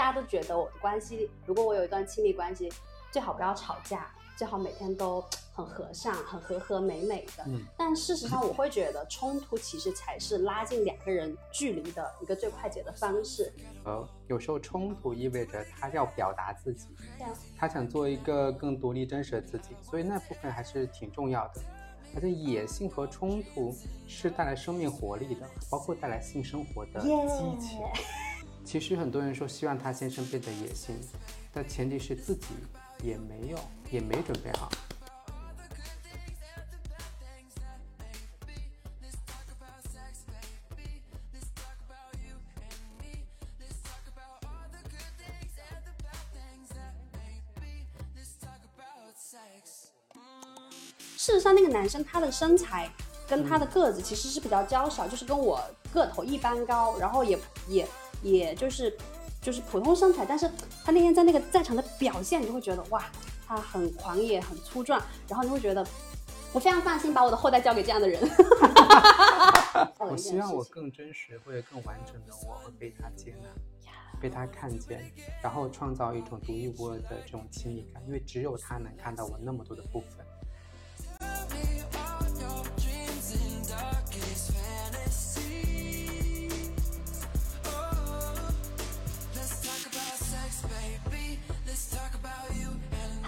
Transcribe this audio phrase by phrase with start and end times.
[0.00, 2.72] 大家都觉得我的关系，如果我有一段亲密关系，
[3.12, 7.44] 最好不要吵架，最好每天都很和善、很和和美美的。
[7.46, 13.52] 嗯，但事实上，我会觉得冲突其实才是拉近两个人距离的一个最快捷的方式。
[13.84, 16.86] 呃，有时候冲突意味着他要表达自己，
[17.18, 21.60] 对啊，他想做一个更独立真实的自己，所以那部分还是挺重要的。
[22.14, 23.76] 而且野性和冲突
[24.08, 27.06] 是带来生命活力的，包括带来性生活的激
[27.60, 27.82] 情。
[28.70, 30.94] 其实很多人说希望他先生变得野心，
[31.52, 32.46] 但前提是自己
[33.02, 33.58] 也没有，
[33.90, 34.70] 也没准备好。
[51.16, 52.88] 事实上，那个男生他的身材
[53.28, 55.60] 跟他的个子其实是比较娇小，就是跟我
[55.92, 57.84] 个头一般高，然后也也
[58.22, 58.96] 也就是
[59.40, 60.50] 就是普通身材，但是
[60.84, 63.04] 他那天在那个在场的表现，你就会觉得哇，
[63.46, 65.86] 他很狂野，很粗壮，然后你会觉得
[66.52, 68.20] 我非常放心把我的后代交给这样的人。
[69.98, 73.48] 我希望我更真实或者更完整的我会被他接纳。
[74.20, 75.10] 被他看见，
[75.42, 80.26] 然后创造一种独一无二的这种亲密感，因为只有他能看到我那么多的部分。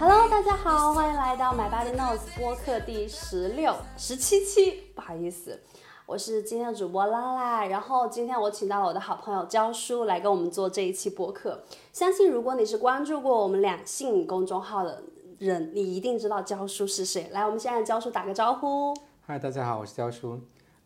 [0.05, 5.57] Hello，大家好，欢迎来到 My Body Knows 播客第十六、十七期，不好意思。
[6.05, 11.63] 我是今天的主播拉拉，然后今天我请到了我的好朋友焦叔来跟我们做这一期播客。
[11.93, 15.03] 相信如果你是关注过我们两性公众号的
[15.39, 17.29] 人，你一定知道焦叔是谁。
[17.31, 18.93] 来，我们先让焦叔打个招呼。
[19.25, 20.37] 嗨，大家好，我是焦叔。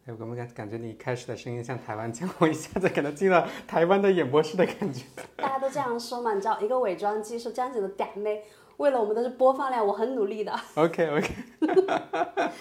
[0.06, 5.06] 哎，我感感觉你开始的声音像台湾腔，我一下子可能进了台湾的演播室的感觉。
[5.38, 6.36] 大家都这样说嘛？
[6.36, 8.44] 你知道，一个伪装技术这样子的嗲妹，
[8.77, 10.60] 为了我们的播放量，我很努力的。
[10.76, 11.33] OK OK。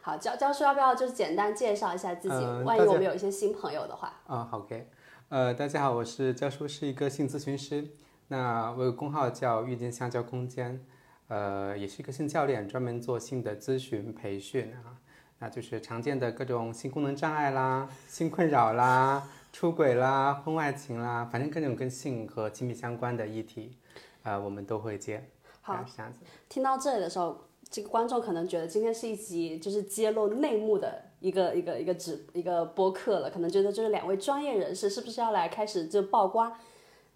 [0.00, 2.44] 好，教教授要不要就是简单介绍一下自己？
[2.64, 4.12] 万一我们有一些新朋友的话。
[4.26, 4.88] 啊，好，OK，
[5.30, 7.88] 呃，大家好，我是教叔，是一个性咨询师。
[8.28, 10.84] 那我有公号叫遇见香蕉空间，
[11.28, 14.98] 呃，也是一个性教练，专门做性的咨询培训啊。
[15.38, 23.76] 那就是常见的各种性功能障碍啦、性困扰啦、出轨啦、婚外情啦，反正各种跟性和亲密相关的议题，
[24.22, 25.28] 呃，我们都会接。
[25.74, 26.20] 好，这样子。
[26.48, 27.36] 听到这里的时候。
[27.68, 36.56] 这个观众可能觉得今天是一集就是揭露内幕的一个一个一个直一个播客了，可能觉得就是两位专业人士是不是要来开始就爆瓜？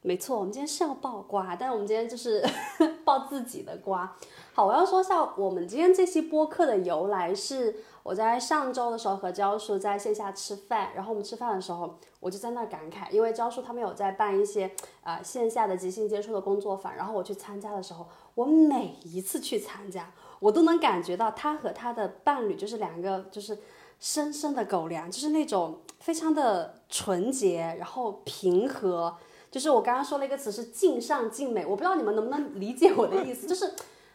[0.02, 2.44] 没错，我们今天是要爆瓜，但是我们今天就是
[3.06, 4.16] 爆自己的瓜。
[4.52, 14.68] 好，我要说一下我们今天这期播客的由来是，我在上周的时候和焦叔在线下吃饭，然后我们吃饭的时候我就在那感慨，因为焦叔他们有在办一些
[15.02, 20.12] 啊线下的即兴接触的工作坊，然后我去参加的时候，我每一次去参加。
[20.40, 23.56] 我都能感觉到他和他的伴侣就是两个就是
[24.00, 29.14] 深深的狗粮，就是那种非常的纯洁，然后平和。
[29.50, 33.72] 就是我刚刚说了一个词是尽善尽美，我不知道你们能不能理解我的意思，就是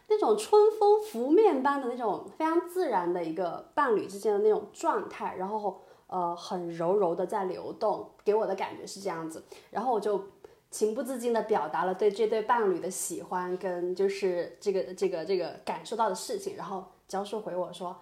[0.08, 9.44] 那种春风拂面般的那种非常自然的一个伴侣之间的那种状态，然后呃很柔柔的在流动，给我的感觉是这样子。
[9.70, 10.22] 然后我就。
[10.68, 17.96] 情不自禁地表达了对这对伴侣的喜欢，跟就是这个这个这个感受到的事情，然后教授回我说，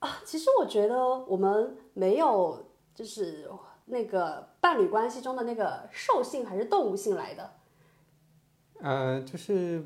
[0.00, 0.96] 啊，其实我觉得
[1.26, 2.64] 我们没有
[2.94, 3.48] 就是
[3.84, 7.52] 那个伴侣关系中的那个兽性还是动物性来的，
[8.80, 9.84] 呃，就是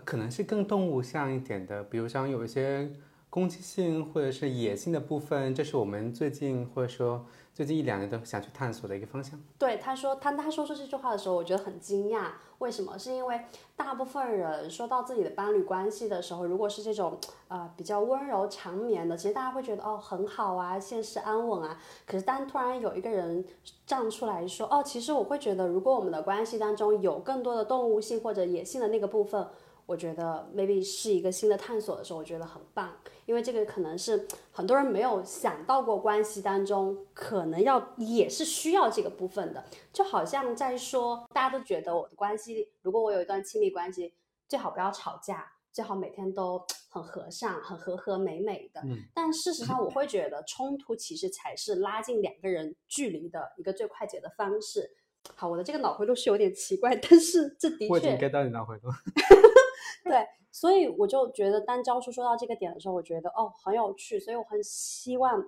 [0.00, 2.90] 可能是更动物像一点的，比如像有一些
[3.28, 7.24] 攻击性或者是野性的部分，这是我们最近或者说。
[7.54, 9.38] 最近一两年都想去探索的一个方向。
[9.58, 12.28] 对他说，他他说出这句话的时候，我觉得很惊讶。
[12.60, 12.98] 为什么？
[12.98, 13.38] 是因为
[13.76, 21.78] 大部分人说到自己的伴侣关系的时候，如果是这种呃比较温柔长绵的，其实大家会觉得哦很好啊，现实安稳啊。
[22.06, 23.44] 可是当突然有一个人
[23.86, 29.46] 站出来说，哦，其实我会觉得，如果我们的关系当中有更多的动物性或者野性的那个部分。
[29.86, 32.96] 我觉得 maybe 是一个新的探索的时候，我觉得很棒，
[33.26, 44.14] 因为这个可能是很多人没有想到过，关系当中可能要也是需要这个部分的，就好像在说，大家都觉得我的关系，如果我有一段亲密关系，
[44.48, 48.80] 最好不要吵架，最好每天都很和善、很和和美美的。
[48.84, 48.98] 嗯。
[49.12, 54.90] 但事实上，我会觉得冲突其实才是拉近两个人距离的一个最快捷的方式。
[55.34, 57.88] 好，我的这个脑回路是有点奇怪，但是这的确。
[57.88, 58.90] 我已经 get 到你脑回路。
[60.04, 65.44] 对，所以我就觉得，当教授说到这个点的时候，我觉得哦很有趣，所以我很希望，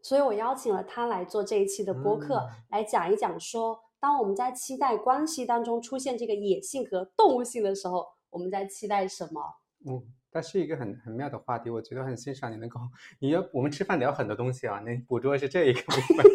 [0.00, 9.42] 所以我邀请了他来做这一期的播客，来讲一讲说当我们在期待关系当中出现这个野性和动物性的时候，我们在期待什么？
[9.86, 12.80] 嗯，它是一个很很妙的话题，我觉得很欣赏你能够，
[13.18, 16.26] 你要我们吃饭聊很多东西啊，能捕捉的是这一个部分。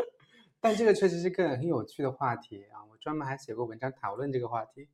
[0.62, 4.88] 但这个确实是个很有趣的话题啊，我专门还写过文章讨论这个话题。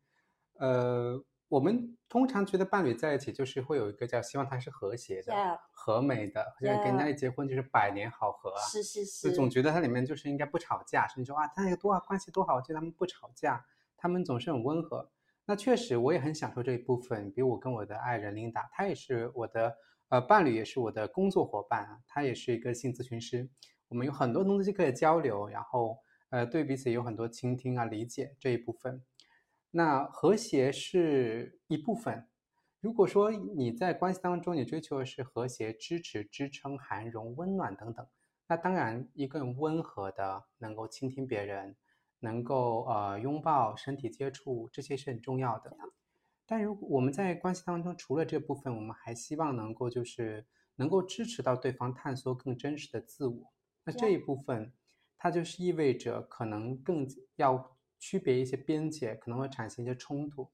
[0.58, 8.60] 呃，我们通常觉得伴侣在一起就是会有一个叫希望他是和谐的、Yeah 和美的，好像跟 Yeah 他一结婚就是百年好合啊。
[8.62, 13.64] 是是，就是总觉得它里面就是应该不吵架，甚至说啊，他那个多好关系多好，我觉得他们不吵架，
[13.96, 15.08] 他们总是很温和。
[15.44, 19.72] 那确实我也很享受这一部分，比如我跟我的爱人琳达，她也是我的
[20.08, 23.49] 呃伴侣，也是我的工作伙伴啊，她也是一个性咨询师，
[23.87, 25.96] 我们有很多东西可以交流，然后
[26.31, 29.00] 呃对彼此有很多倾听啊、理解这一部分。
[29.76, 32.26] 那和谐是一部分。
[32.81, 38.06] 如果说你在关系当中，你追求的是和谐、支持、支撑、涵容、温暖等等，
[38.46, 41.76] 那当然一个人温和的，能够倾听别人，
[42.20, 45.76] 能够呃拥抱、身体接触，这些是很重要的。
[46.46, 50.46] 但如果我们在关系当中，除了这部分，我们还希望能够就是
[50.76, 53.52] 能够支持到对方探索更真实的自我。
[53.84, 54.73] 那这一部分，
[55.19, 57.06] 它就是意味着可能更
[57.37, 57.75] 要
[58.08, 60.48] 区别一些边界，可能会产生一些冲突。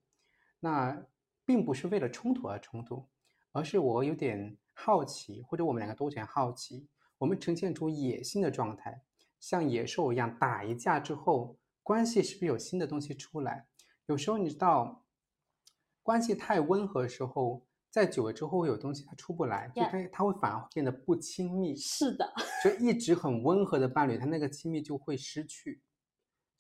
[0.59, 1.05] 那
[1.45, 3.07] 并不是为了冲突而冲突，
[3.51, 6.89] 而是我有点好奇，或者我们两个都有点好奇，
[7.19, 9.03] 我们呈现出野性的状态，
[9.39, 13.67] 像野兽一样打一架之后，关系是不是有新的东西出来？
[14.07, 15.05] 有时候你知道，
[16.03, 21.77] 关系太温和的时候，在久了之后会有东西它出不来，就它它会反而变得不亲密。
[21.77, 22.33] 是的，
[22.65, 25.83] 就一直很温和的伴侣，他那个亲密就会失去。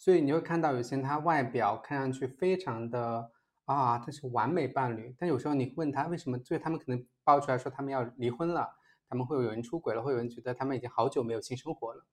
[0.03, 3.31] 所以你会看到有些人他外表看上去非常的
[3.67, 8.69] 啊，他是完美伴侣，但有时候你问他为什么，就是他们可能爆出来说他们要离婚了，
[9.09, 12.05] 他们会有人出轨了，会有人觉得他们已经好久没有性生活了。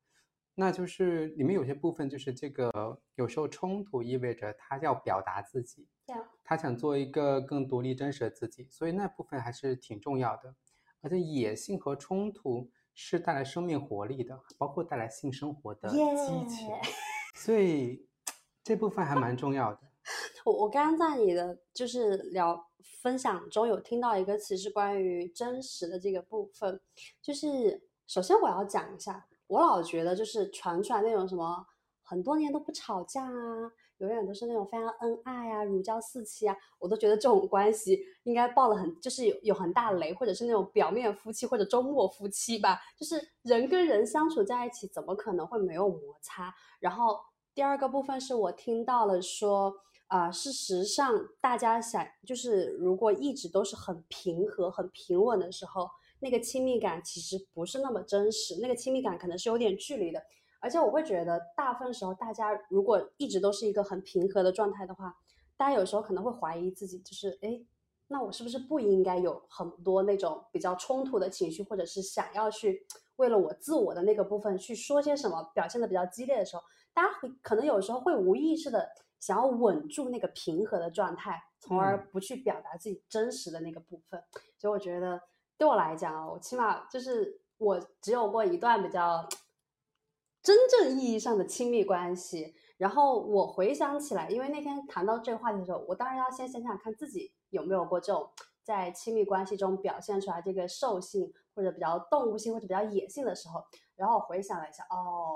[0.54, 5.88] 那就是里面有些部分就是这个，有时候冲突意味着他要表达自己，
[6.44, 10.54] 他想做一个更独立真实的自己，所以那部分还是挺重要的。
[11.02, 16.86] 而且野性和冲突是带来生命活力的，包括带来性生活的激情 Yeah
[17.40, 18.06] 所以
[18.62, 19.80] 这部分还蛮重要的。
[20.44, 22.70] 我我刚刚在你的就是聊
[23.02, 26.82] 分享中有听到一个词是关于真实的这个部分，
[27.22, 31.66] 就是首先我要讲一下，我老觉得就是传出来那种什么
[32.04, 46.54] 很多年都不吵架啊，永远都是那种非常恩爱啊、如胶似漆啊，我都觉得这种关系应该爆了很就是有有很大雷，或者是那种表面夫妻或者周末夫妻吧，就是人跟人相处在一起，怎么可能会没有摩擦？
[46.80, 47.20] 然后
[47.54, 49.74] 第二个部分是我听到了说。
[50.10, 55.88] 啊、事实上，大家想就是，如果一直都是很平和、很平稳的时候，
[56.20, 60.20] 那个亲密感其实不是那么真实，那个亲密感可能是有点距离的。
[60.60, 65.16] 而且我会觉得，大部分时候大家如果一直都是一个很平和的状态的话，
[65.58, 67.66] 大家有时候可能会怀疑自己，就是诶，
[68.08, 72.86] 那我是不是不应该有很多那种比较冲突的情绪，或者是想要去
[73.18, 76.64] 为了我自我的那个部分去说些什么，表现的比较激烈的时候，
[76.94, 78.90] 大家会可能有时候会无意识的
[79.20, 84.22] 想要稳住那个平和的状态，从而不去表达自己真实的那个部分。
[84.58, 85.22] 所以我觉得
[85.58, 89.28] 对我来讲啊，我起码就是我只有过一段比较
[90.42, 92.56] 真正意义上的亲密关系。
[92.78, 98.30] 然后我回想起来，因为那天谈到这个话题的时候，我当然要先想想看自己有没有过这种
[98.64, 103.62] 在亲密关系中表现出来这个兽性或者比较动物性或者比较野性的时候。
[103.96, 105.36] 然后我回想了一下，哦，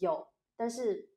[0.00, 1.08] 有，但是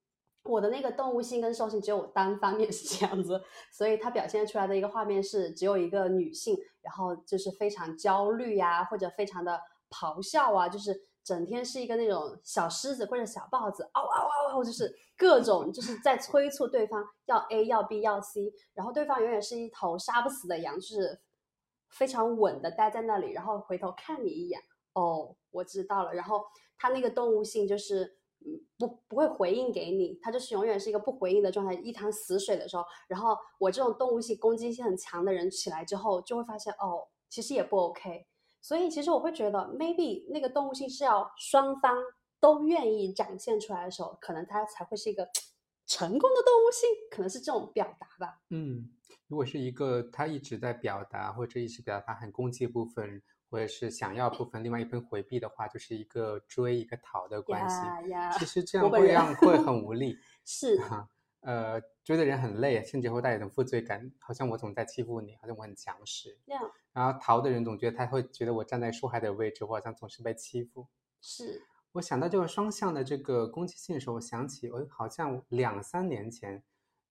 [0.43, 21.19] 我的那个动物性跟兽性只有我单方面 是这样子，所以它表现出来的一个画面是只有一个女性，然后就是非常焦虑呀、或者非常的咆哮啊，就是整天是一个那种小狮子或者小豹子，嗷嗷嗷嗷，就是各种就是在催促对方要 A 要 B 要 C，然后对方永远是一头杀不死的羊，就是
[21.89, 24.61] 非常稳的待在那里，然后回头看你一眼，
[24.93, 26.45] 哦，我知道了，然后
[26.77, 28.19] 他那个动物性就是。
[28.47, 32.83] 嗯，不不会回应给你，他就是永远是一个不回应的状态，一潭死水的时候。
[33.07, 38.27] 然后我这种动物性、攻击性很强的人起来之后，就会发现哦，其实也不 OK。
[38.65, 41.95] 所以其实我会觉得，maybe 那个动物性是要双方
[42.39, 45.29] 都愿意展现出来的时候，可能它才会是一个
[45.85, 48.39] 成功的动物性，可能是这种表达吧。
[48.49, 48.89] 嗯，
[49.27, 57.75] 如果是一个他一直在表达或者一直表达很攻击的部分，或者是想要部分，另外一边回避的话，就是一个追一个逃的关系。
[58.39, 60.17] 其实这样会让会很无力。
[60.43, 61.07] 是哈，
[61.45, 66.35] 呃，追的人很累，甚至会带一种负罪感，好像我总在欺负你，好像我很强势。
[66.47, 70.87] 这样，然后逃的人总觉得他会觉得我站在受害的位置，我好像总是被欺负。
[71.21, 71.61] 是
[71.91, 76.63] 我想到这个双向的这个攻击性的时候，我想起我好像两三年前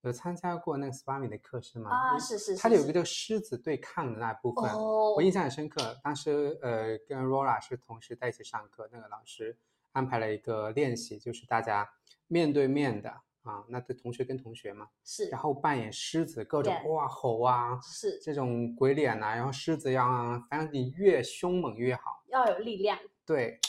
[0.02, 1.90] 有参加过那个 SPAMI 的课是吗？
[1.90, 5.96] 啊，是是是，它里有一个这个狮子对抗的那部分，哦我印象很深刻。
[6.02, 9.56] 当时呃跟 Rora 是同时在一起上课，那个老师
[9.92, 11.88] 安排了一个练习，就是大家
[12.26, 13.14] 面对面的
[13.44, 22.22] 啊，那对同学跟同学嘛，是然后扮演狮子，各种哇吼啊，是这种鬼脸呐、然后狮子样啊，反正你越凶猛越好。
[22.28, 23.60] 要有力量，对，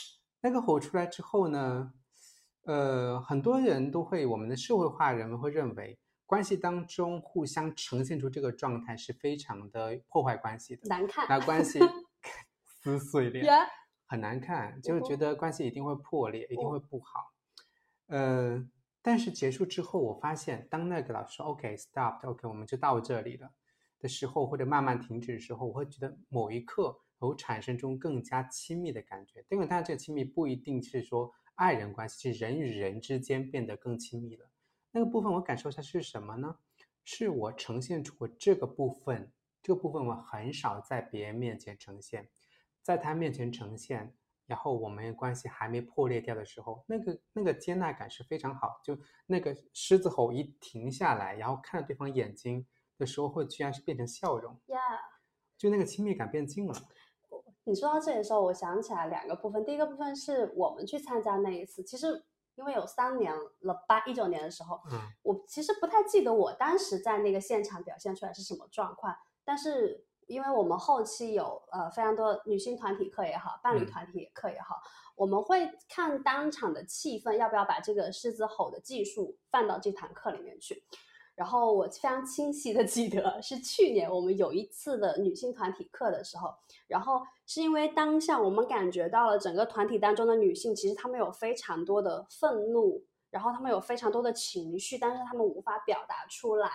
[0.41, 1.93] 那个吼出来之后呢，
[2.63, 11.27] 呃，很多人都会，我们的社会化人们会认为，关系当中互相呈现出这个状态是非常的破坏关系的，难看。
[11.29, 11.79] 那关系
[12.81, 13.67] 撕碎裂，呀，
[14.07, 17.33] 很难看，就是觉得关系一定会破裂，一定嗯会不好。
[18.07, 18.63] 呃，
[19.07, 23.51] 但是结束之后，我发现当那个老师 OK stop，OK、我们就到这里了
[23.99, 29.45] 的时候，或者慢慢停止的时候，我会觉得某一刻我产生中更加亲密的感觉。
[29.49, 34.49] 因为当然这个亲密不一定是说爱人关系，是人与人之间变得更亲密了。
[34.89, 36.57] 那个部分我感受一下是什么呢？
[37.03, 39.31] 是我呈现出我这个部分，
[39.61, 42.27] 这个部分我很少在别人面前呈现，
[42.81, 48.79] 在他面前呈现，然后我们关系还没破裂掉的时候，那个那个接纳感是非常好。
[48.83, 52.65] 就那个狮子吼一停下来，然后看着对方眼睛
[52.97, 54.79] 的时候，会居然是变成笑容，呀，
[55.57, 56.73] 就那个亲密感变近了。
[57.63, 59.65] 你说到这里的时候，我想起来两个部分。
[59.65, 62.23] 第一个部分是我们去参加那一次，其实
[62.53, 74.81] 因为有三年了吧，一九年的时候，嗯我其实不太记得我当时在那个现场表现出来是什么状况，但是因为我们后期有呃非常多女性团体课也好，伴侣嗯团体课也好，
[75.15, 80.83] 我们会看当场的气氛，要不要把这个狮子吼的技术放到这堂课里面去。
[81.35, 86.49] 然后我非常清晰的记得是去年我们有一次的女性团体课的时候，
[86.87, 93.03] 然后是因为当下我们感觉到了整个团体当中的女性，其实她们有非常多的愤怒，
[93.35, 96.69] 然后他们有非常多的情绪，但是他们无法表达出来。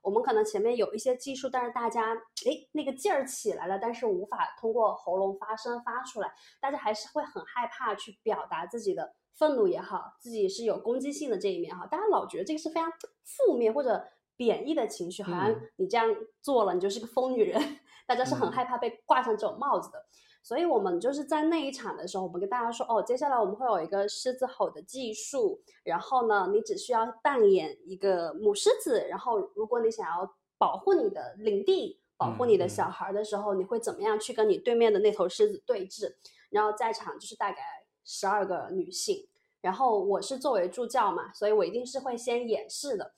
[0.00, 2.14] 我们可能前面有一些技术，但是大家
[2.46, 12.90] 诶那个劲儿起来了，但是无法通过喉咙发声发出来，大家还是会很害怕去表达自己的愤怒也好，自己是有攻击性的这一面哈，大家老觉得这个是非常
[13.22, 14.08] 负面或者
[14.38, 16.08] 贬义的情绪，好像嗯你这样
[16.40, 17.60] 做了，你就是个疯女人，
[18.08, 20.06] 大家是很嗯害怕被挂上这种帽子的。
[20.46, 36.14] 所以我们就是在那一场的时候，我们跟大家说，哦，接下来我们会有一个狮子吼的技术，然后呢，你只需要扮演一个母狮子，然后如果你想要保护你的领地，保护嗯你的小嗯孩的时候，你会怎么样去跟你对面的那头狮子对峙？
[36.50, 37.58] 然后在场就是大概
[38.04, 39.28] 十二个女性，
[39.60, 43.14] 然后我是作为助教嘛，所以我一定是会先演示的。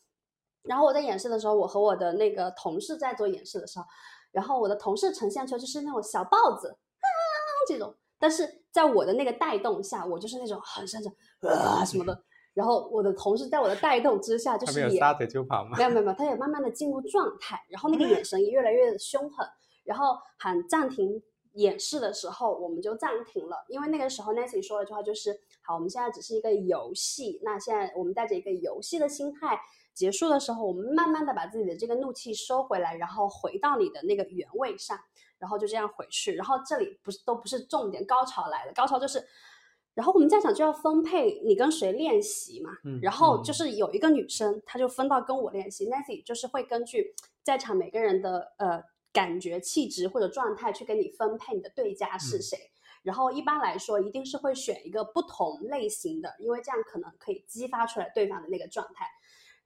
[0.63, 3.85] 然后我在演示的时候，我和我的那个同事在做演示的时候，
[4.33, 6.77] 然后我的同事呈现出来就是那种小豹子啊
[7.69, 11.11] 这种，但是在我的那个带动下，我就是那种很像着
[11.49, 12.25] 啊什么的。
[12.55, 15.77] 然后我的同事在我的带动之下，就是也撒腿就跑吗？
[15.77, 19.47] 没有没有没有，他也慢慢的进入状态，然后那个眼神也越来越凶狠，
[19.85, 21.23] 然后喊暂停
[21.53, 29.61] 演示的时候，我们就暂停了，因为那个时候 Nancy 说了一句话，就是好，我们现在只是一个游戏，那现在我们带着一个游戏的心态。
[29.95, 34.97] 结束的时候，我们慢慢的把自己的这个怒气收回来，然后回到你的那个原位上，
[35.39, 36.35] 然后就这样回去。
[36.35, 39.25] 然后这里不是都不是重点，高潮来了，高潮就是，
[39.95, 52.59] 然后我们在场就要分配你跟谁练习嘛，嗯然后嗯就是有一个女生，她就分到跟我练习，Nancy 就是会根据在场每个人的呃感觉、气质或者状态去给你分配你的对家是嗯谁。
[53.05, 59.07] 然后一般来说，一定是会选一个不同类型的，因为这样可能可以激发出来对方的那个状态。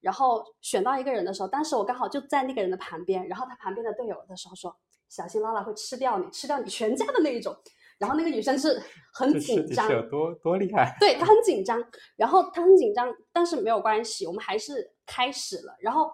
[0.01, 4.77] 然后选到一个人的时候，当时我刚好就在那个人的旁边，然后他旁边的队友的时候说
[5.15, 7.55] ：“小心拉拉会吃掉你，吃掉你全家的那一种。”
[7.99, 8.83] 然后那个女生是
[9.15, 10.97] 很紧张，有多多厉害？
[10.99, 11.85] 对她很紧张，
[12.17, 15.77] 然后她很紧张，但是没有关系，我们还是开始了。
[15.79, 16.11] 然后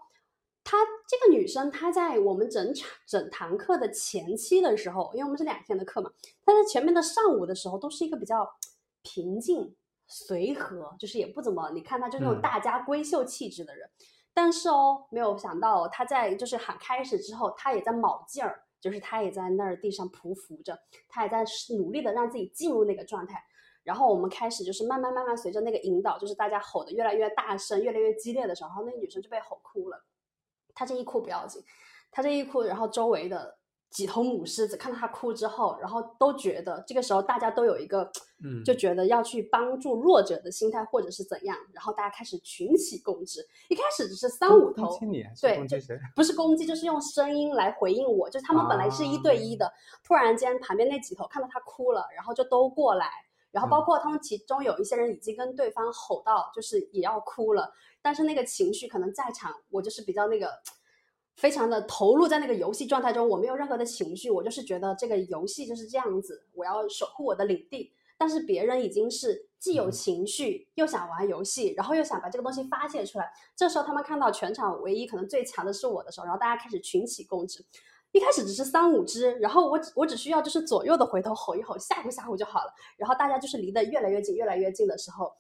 [0.65, 0.77] 她
[1.09, 6.11] 这个女生，她在我们整场整堂课的前期的时候，因为我们是两天的课嘛，
[6.45, 8.47] 她在前面的上午的时候都是一个比较
[9.03, 9.75] 平静、
[10.09, 13.89] 随和，就是也不怎么，你看她就是那种嗯大家闺秀气质的人。
[14.35, 21.45] 但是哦，没有想到她在就是喊开始之后，她也在卯劲儿，就是他也在那儿地上匍匐着，他也在
[21.77, 23.43] 努力的让自己进入那个状态。
[23.85, 30.05] 然后我们开始就是慢慢慢慢随着那个引导，就是大家吼的越来越大声、越来越激烈的时候，然后那个女生就被吼哭了。
[30.75, 31.63] 她这一哭不要紧，
[32.11, 33.58] 她这一哭，然后周围的
[33.91, 38.11] 几头母狮子看到它哭之后，然后都觉得这个时候大家都有一个，
[38.45, 43.41] 嗯就觉得要去帮助弱者的心态，或者是怎样，然后大家开始群起攻之。
[43.69, 45.99] 一开始只是三五头，攻击你对攻击谁？
[46.15, 48.29] 不是攻击，就是用声音来回应我。
[48.29, 49.73] 就是他们本来是一对一的，
[50.05, 53.11] 突然间旁边那几头看到他哭了，然后就都过来，
[53.51, 60.51] 然后包括他们其中有一些人已经跟对方吼到，就是也要哭了，但是那个情绪可能在场，我就是比较那个。
[61.39, 67.93] 非常的投入在那个游戏状态中，我没有任何的情绪，我就是觉得这个游戏就是这样子，我要守护我的领地。
[68.19, 73.31] 但是别人已经是既有情绪，又想玩游戏，然后又想把这个东西发泄出来。
[73.55, 77.65] 这时候他们看到全场唯一可能最强的是我的时候，然后大家开始群起攻之。
[78.11, 82.75] 一开始只是三五只，然后我我只需要就是左右的回头吼一吼，吓唬吓唬就好了。
[82.97, 85.33] 然后大家就是离得越来越近，越来越近的时候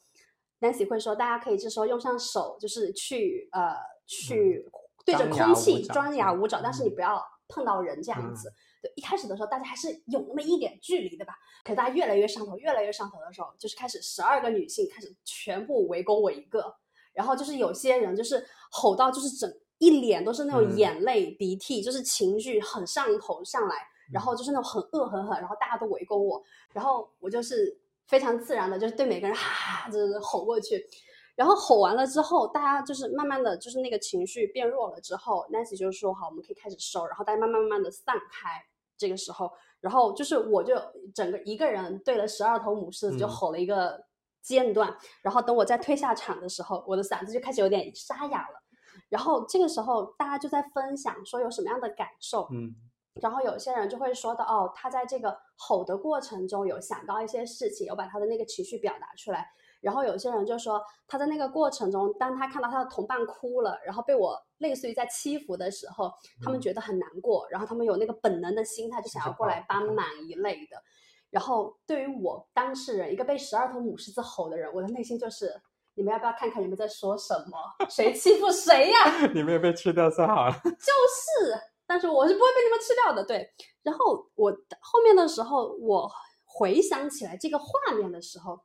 [0.60, 3.74] ，Nancy 会说，大家可以这时候用上手，就是去呃
[4.06, 4.64] 去。
[5.08, 8.52] 对着空气张牙舞爪，但是你不要碰到人这样子。
[8.82, 11.34] 对，一开始的时候大家还是有那么一点距离的吧。
[11.64, 16.76] 可大家越来越上头，越来越上头的时候，就是开始十二个女性开始全部围攻我一个，
[17.14, 23.74] 然后就是有些人就是吼到就是整一脸都是那种眼泪鼻涕，就是情绪很上头上来，
[24.12, 26.42] 然后就是那种很恶狠狠，然后大家都围攻我，
[26.74, 30.86] 然后我就是非常自然的，就是对每个人哈就是吼过去。
[31.38, 38.60] 然后吼完了之后，大家就是慢慢的就是那个情绪变弱了之后，Nancy 就说好，我们可以开始收，然后大家慢慢慢慢的散开。
[38.96, 39.48] 这个时候，
[39.80, 40.74] 然后就是我就
[41.14, 44.04] 整个一个人对了十二头母狮子就吼了一个
[44.42, 44.92] 间断，
[45.22, 48.60] 然后等我再退下场的时候，我的嗓子就开始有点沙哑了。
[49.08, 52.74] 然后这个时候大家就在分享说有什么样的感受，嗯，
[53.22, 59.46] 然后有些人就会说到哦，他在这个吼的过程中有想到一些事情，有把他的那个情绪表达出来。
[59.80, 70.82] 然后有些人就说，他在那个过程中，当他看到他的同伴哭了，然后被我类似于在欺负的时候，他们觉得很难过，然后他们有那个本能的心态，就想要过来帮忙一类的。
[71.30, 75.54] 然后对于我当事人，一个被十二头母狮子吼的人，我的内心就是：
[75.94, 77.86] 你们要不要看看你们在说什么？
[77.88, 79.26] 谁欺负谁呀？
[79.32, 80.52] 你没有被吃掉算好了。
[80.64, 81.54] 就是，
[81.86, 83.22] 但是我是不会被你们吃掉的。
[83.24, 83.48] 对。
[83.82, 86.10] 然后我后面的时候，我
[86.44, 88.58] 回想起来这个画面的时候。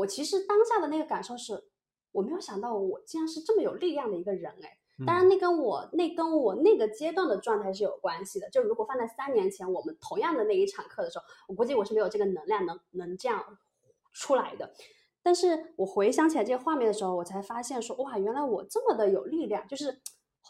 [0.00, 1.64] 我其实当下的那个感受是，
[2.12, 4.76] 我没有想到我竟然是这么有力量的一个人哎。
[5.06, 8.50] 当然，那跟我那跟我那个阶段的状态是有关系的。
[8.50, 13.58] 就如果放在三年前，我们同样的那一场课的时候，我估计我是没有这个能量能能这样
[14.12, 14.74] 出来的。
[15.22, 20.02] 但是我回想起来这个画面的时候，我才发现说，哇，原来我这么的有力量，就是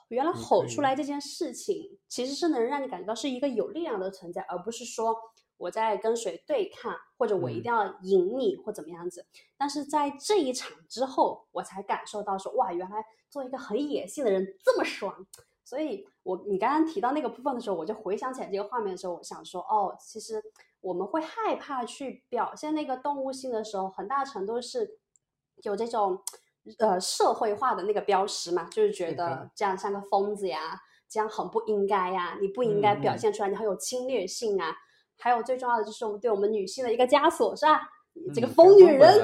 [0.09, 5.17] 原来吼出来这件事情，其实是能让你感觉到是一个有力量的存在，而不是说。
[5.61, 9.27] 我在跟谁对抗，或者我一定要赢你，或怎么样子？
[9.59, 15.27] 但是在这一场之后，我才感受到说，哇，原来做一个很野性的人这么爽。
[15.62, 20.42] 所以，我你刚刚提到那个部分的时候，我就回想起来这个画面的时候，我想说，哦，其实
[20.81, 24.99] 我们会害怕去表现那个动物性的时候，很大程度是
[25.62, 26.18] 有这种
[26.79, 34.75] 呃社会化的那个标识嘛，就是觉得这样像个疯子呀，这样很不应该呀，你不应该表现出来，你很有侵略性啊。
[35.21, 37.81] 还有最重要的就是我们对我们女性的一个枷锁，是吧？
[38.35, 39.15] 这个疯女人。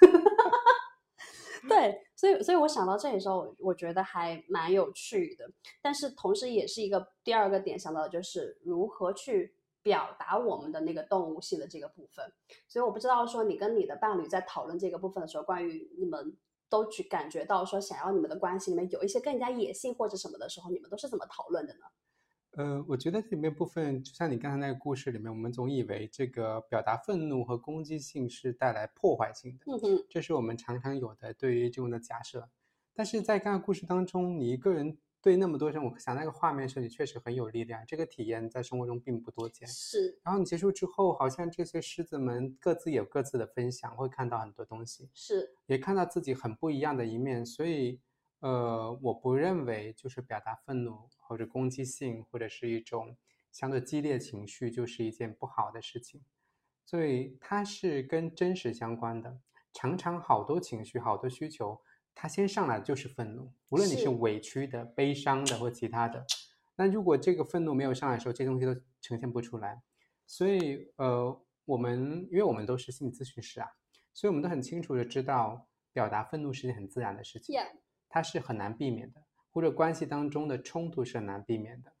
[1.68, 5.44] 对，所以所以我想到这里的时候，我觉得还蛮有趣的。
[5.82, 12.24] 但是同时也是一个第二个点想到的就是如何去表达我们的那个动物性的这个部分。
[12.68, 16.34] 所以我不知道说你跟你的伴侣在讨论这个部分的时候，关于你们
[16.70, 21.80] 都去感觉到说想要你们的关系里面有一些更加野性或者什么的时候，你们都是怎么讨论的呢？
[22.52, 32.48] 呃，我觉得这里面部分，就像你刚才那个故事里面，我们总以为这个表达愤怒和攻击性是带来破坏性的，嗯哼，这是我们常常有的对于这种的假设。
[32.94, 37.84] 但是在刚刚故事当中，你一个人对那么多人，我想那个画面时，你确实很有力量。
[37.86, 39.68] 这个体验在生活中并不多见。
[39.68, 40.18] 是。
[40.24, 48.00] 然后你结束之后，好像这些狮子们各自有各自的分享，会看到很多东西，是，也看到自己很不一样的一面，所以。
[48.40, 53.16] 呃，我不认为就是表达愤怒或者攻击性或者是一种
[53.52, 56.22] 相对激烈情绪就是一件不好的事情，
[56.84, 59.40] 所以它是跟真实相关的。
[59.72, 61.80] 常常好多情绪、好多需求，
[62.14, 66.26] 它先上来就是愤怒，无论你是委屈的、悲伤的或其他的。
[66.76, 69.82] 那如果这个愤怒没有上来的时候，这些东西都呈现不出来。
[70.26, 73.68] 所以，呃，我们因为我们都是心理咨询师啊，
[74.12, 77.54] 所以我们都很清楚的知道，表达愤怒是件很自然的事情。
[78.08, 79.22] 它是很难避免的，
[79.58, 81.92] 或者关系当中的冲突是很难避免的，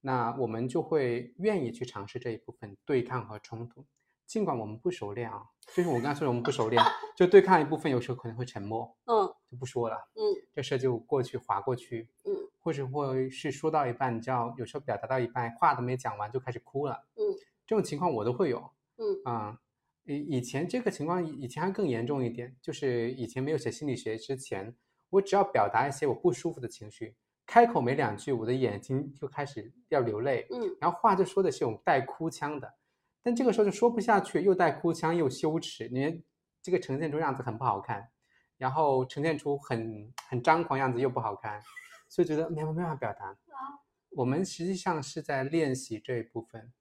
[0.00, 3.86] 那我们就会愿意去尝试这一部分对抗和冲突，
[4.26, 6.82] 尽管我们不熟练啊，就是我刚才说的我们不熟练，
[7.16, 10.18] 就对抗一部分有时候可能会沉默，嗯，就不说了，嗯，
[10.52, 17.22] 这事就过去划过去，嗯，或者会是说到一半，你知道有时候表达到一半话都没讲完就开始哭了，嗯，
[17.64, 19.22] 这种情况我都会有，嗯。
[19.32, 19.60] 啊，
[20.06, 24.74] 以以前这个情况以前还更严重一点，就是以前没有学心理学之前。
[25.10, 27.14] 我只要表达一些我不舒服的情绪，
[27.46, 32.74] 开口没两句，我的眼睛就开始要流泪，嗯，然后话就说的是有带哭腔的，
[33.22, 36.22] 但这个时候就说不下去，又带哭腔又羞耻，你
[36.60, 38.08] 这个呈现出样子很不好看，
[38.58, 41.62] 然后呈现出很很张狂样子又不好看，
[42.08, 43.36] 所以觉得没有没办法表达。
[44.10, 46.72] 我们实际上是在练习这一部分，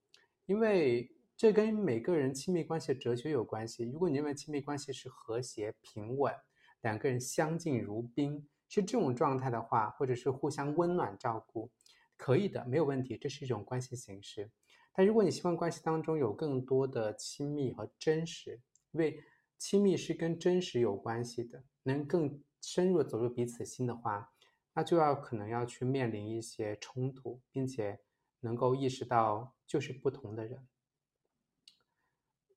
[0.45, 3.83] 因为这跟每个人亲密关系的哲学有关系。
[3.83, 6.33] 如果你认为亲密关系是和谐平稳，
[6.85, 11.71] 两个人相敬如宾，是这种状态的话，或者是互相温暖照顾，
[12.15, 14.51] 可以的，没有问题，这是一种关系形式。
[14.93, 19.19] 但如果你希望关系当中有更多的亲密和真实，因为
[19.57, 24.31] 亲密是跟真实有关系的，能更深入走入彼此心的话。
[24.75, 27.99] 那就要可能要去面临一些冲突，并且
[28.41, 30.67] 能够意识到就是不同的人，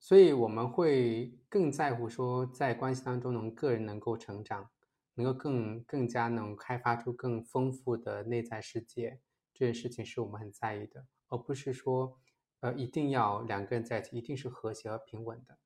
[0.01, 4.71] 所以我们会更在乎说在关系当中能个人能够成长，
[5.15, 9.21] 能够更更加能开发出更丰富的内在世界，
[9.53, 12.19] 这件事情是我们很在意的，而不是说
[12.61, 15.59] 呃一定要两个人在一起一定是和谐和平稳的。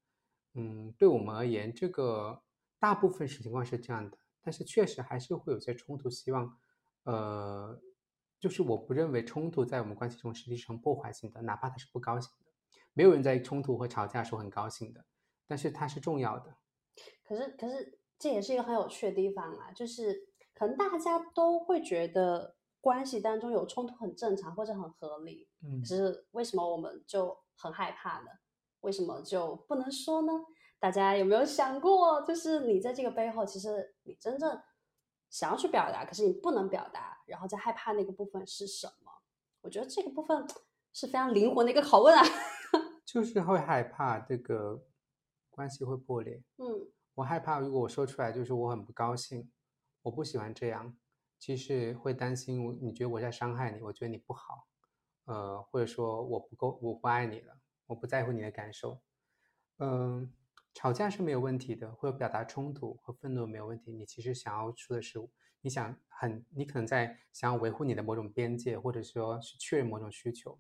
[0.55, 2.43] 嗯，对我们而言，这个
[2.79, 4.19] 大部分情况是这样的。
[4.45, 6.59] 但是确实还是会有些冲突，希望，
[7.05, 7.81] 呃，
[8.41, 12.29] 就是我不认为冲突在我们关系中实际上破坏性的，哪怕他是不高兴，
[12.95, 15.05] 没有人在冲突和吵架时候很高兴的，
[15.47, 16.57] 但是它是重要的。
[17.25, 28.27] 可是，可是这也是一个很有趣的地方啊，就是可能大家都会觉得关系当中有冲突很正常或者很合理，嗯，可是为什么我们就很害怕呢？
[28.81, 30.33] 为什么就不能说呢？
[30.79, 34.61] 大家有没有想过，就是你在这个背后，其实你真正
[35.31, 39.13] 想要去表达，可是你不能表达，然后在害怕那个部分是什么？
[39.61, 40.45] 我觉得这个部分
[40.93, 42.23] 是非常灵活的一个拷问啊。
[43.05, 44.85] 就是会害怕这个
[45.51, 46.43] 关系会破裂。
[46.59, 49.51] 嗯，我害怕，如果我说出来，就是我很不高兴，
[50.03, 50.97] 我不喜欢这样，
[51.39, 54.67] 其实会担心，你觉得我在伤害你，我觉得你不好，
[55.25, 59.01] 呃，或者说我不够，我不爱你了，我不在乎你的感受，
[59.79, 60.33] 嗯。
[60.75, 63.93] 吵架是没有问题的，或者表达冲突和愤怒没有问题。
[63.93, 65.19] 你其实想要说的是，
[65.61, 70.59] 你想很，你可能在想要维护你的某种边界，或者说是确认某种需求。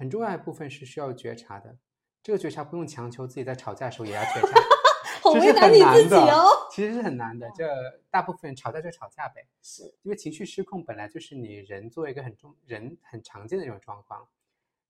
[0.00, 1.76] 很重要的部分是需要觉察的，
[2.22, 4.58] 这个觉察不用强求自己在吵架的时候也要觉察，
[5.30, 6.26] 其实很难的。
[6.70, 7.68] 其实是很难的，这
[8.08, 9.46] 大部分吵架就吵架呗。
[9.60, 14.26] 是因为情绪失控本来就是你人作为一个很重人很常见的一种状况。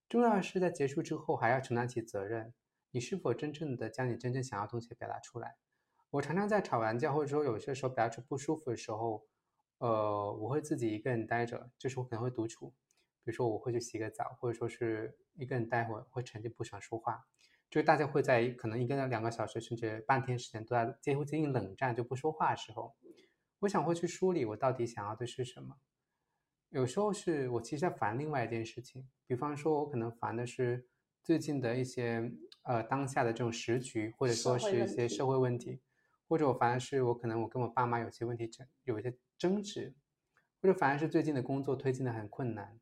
[0.09, 2.55] 重要的是在结束之后还要承担起责任。
[2.93, 5.57] 你是否真正的将你真正想要东西表达出来？
[6.11, 9.25] 我常常在吵完架，或者说有些时候表达出不舒服的时候，
[9.79, 12.73] 呃，我会自己一个人待着，就是我可能会独处，
[13.25, 17.27] 比如说我会去洗个澡，或者说是一个人待会儿，会沉浸不想说话。
[17.69, 22.95] 就是大家会在可能一个两个小时甚至半天时间都在几乎接近冷战就不说话的时候，
[23.61, 25.77] 我想会去梳理我到底想要的是什么。
[26.71, 30.87] 有时候是我其实在烦另外一件事情，比方说我可能烦的是
[31.23, 32.33] 最近的一些。
[32.63, 35.81] 呃，当下的这种时局，或者说是一些社会问题，
[36.29, 39.95] 或者我烦的是我可能我跟我爸妈有些问题争，有一些争执，
[40.61, 42.79] 或者反而是最近的工作推进的很困难，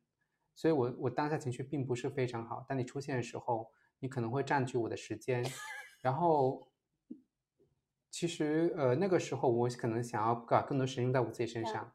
[0.59, 2.65] 所以我我当下情绪并不是非常好。
[2.67, 5.41] 当你出现的时候，你可能会占据我的时间，
[6.01, 6.69] 然后
[8.11, 11.93] 其实呃那个时候我可能想要把更多时间用在我自己身上，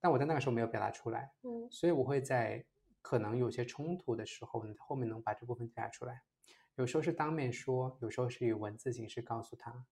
[0.00, 2.66] 但我在那个时候没有表达出来，嗯，所以我会在
[3.00, 6.22] 可能有些冲突的时候，你后面能把这部分表达出来。
[6.74, 9.86] 有时候是当面说，有时候是以文字形式告诉他。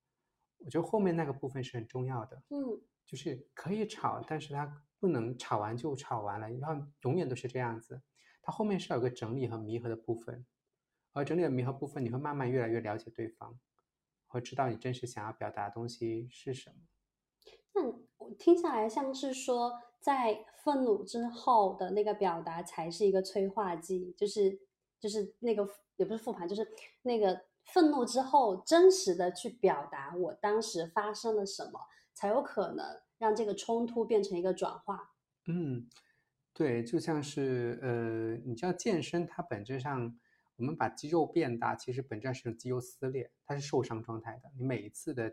[0.59, 8.01] 我觉得后面那个部分是很重要的，嗯，就是可以吵，但是他不能吵完就吵完了，然后永远都是这样子。
[8.41, 10.47] 它后面是有个整理和弥合的部分，
[11.13, 13.59] 而整理的弥合部分，你会慢慢越来越了解对方，
[14.29, 16.77] 会知道你真实想要表达的东西是什么。
[17.75, 17.83] 那
[18.19, 24.61] 我听下来像是说，在愤怒之后的那个表达才是一个催化剂，就是
[25.01, 25.69] 就是那个。
[25.97, 26.67] 也不是复盘，就是
[27.03, 31.79] 那个愤怒之后，真实的去表达我当时发生了什么，
[32.15, 35.15] 才有可能让这个冲突变成一个转化。
[35.47, 35.89] 嗯，
[36.53, 40.19] 对，就像是呃，你知道健身，它本质上
[40.57, 44.51] 我们把肌肉变大，其实本质上是肌肉撕裂，它是受伤状态的。
[44.59, 45.33] 你每一次的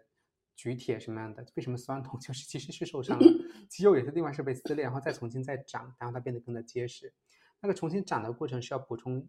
[0.56, 3.26] 举铁什么样的，为什么酸痛， 就是其实是受伤了，
[3.68, 7.12] 肌肉有些地方是被撕裂，然后再重新再长，然后它变得更加结实。
[7.60, 9.28] 那个重新长的过程是要补充。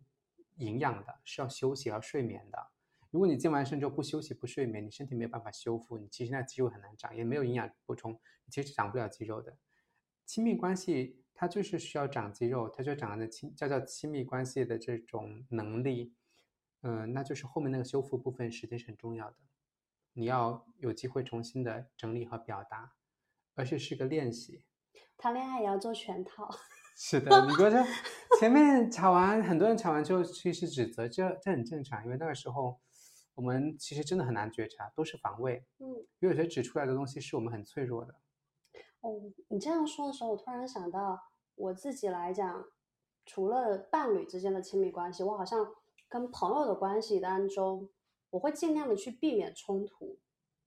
[0.56, 2.58] 营养的是要休息和睡眠的。
[3.10, 9.56] 如果你健完身之后不休息不睡眠，你身体没有办法修复，你其实那肌肉很难长，也没有营养补充，你其实长不了肌肉的。
[10.24, 16.14] 亲密关系它就是需要长肌肉，它就长的亲叫叫亲密关系的这种能力，
[16.82, 19.36] 嗯，那就是后面那个修复部分实际是很重要的。
[20.12, 22.92] 你要有机会重新的整理和表达，
[23.54, 24.64] 而且是个练习。
[25.16, 26.48] 谈恋爱也要做全套。
[26.96, 27.84] 是的，你觉得
[28.38, 32.78] 前面 吵完，很多人吵完之后其实指责，这这很正常，因为那个时候
[33.40, 35.64] 我们其实真的很难觉察，都是防卫。
[35.78, 38.14] 嗯，因为有些指出来的东西是我们很脆弱的。
[39.00, 41.18] 哦，你这样说的时候，我突然想到
[41.54, 42.62] 我自己来讲，
[43.24, 45.66] 除了伴侣之间的亲密关系，我好像
[46.06, 47.88] 跟朋友的关系当中，
[48.28, 50.18] 我会尽量的去避免冲突。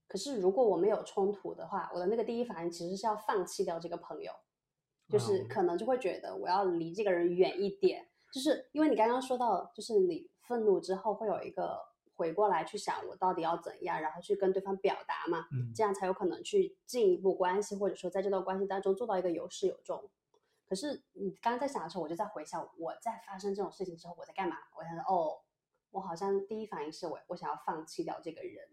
[0.07, 4.31] 可是如果我没有冲突的话，我的那个第一反应其实是要放弃掉这个朋友，
[5.07, 11.79] 就是哦可能就会觉得我要离这个人远一点，就是因为你刚刚说到，就是你愤怒之后会有一个
[12.15, 20.09] 回过来去想我到底要怎样，然后去跟对方表达嘛，嗯，这样才有可能去进一步关系，或者说在这段关系当中做到一个有始有终。
[20.65, 24.55] 可是你刚刚在想的时候，我就在回想我在发生这种事情之后我在干嘛。
[24.77, 25.41] 我想说，哦，
[25.91, 28.63] 我好像第一反应是我我想要放弃掉这个人，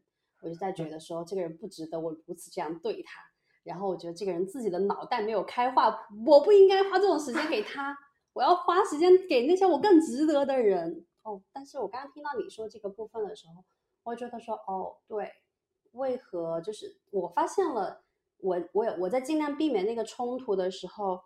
[0.42, 3.20] 我就在觉得说这个人不值得我如此这样对他。
[3.62, 7.94] 然后我觉得这个人自己的脑袋没有开化，我不应该花这种时间给他，
[8.33, 11.05] 我要花时间给那些我更值得的人。
[11.23, 13.65] 哦，但是我刚刚听到你说这个部分的时候，
[14.05, 15.31] 我觉得说，哦，对，
[15.93, 18.03] 为何就是我发现了，
[18.39, 21.21] 我我有我在尽量避免那个冲突的时候，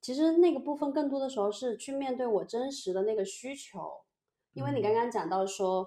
[0.00, 4.04] 其实那个部分更多的时候是去面对我真实的那个需求，
[4.52, 5.86] 因为你刚刚讲到说，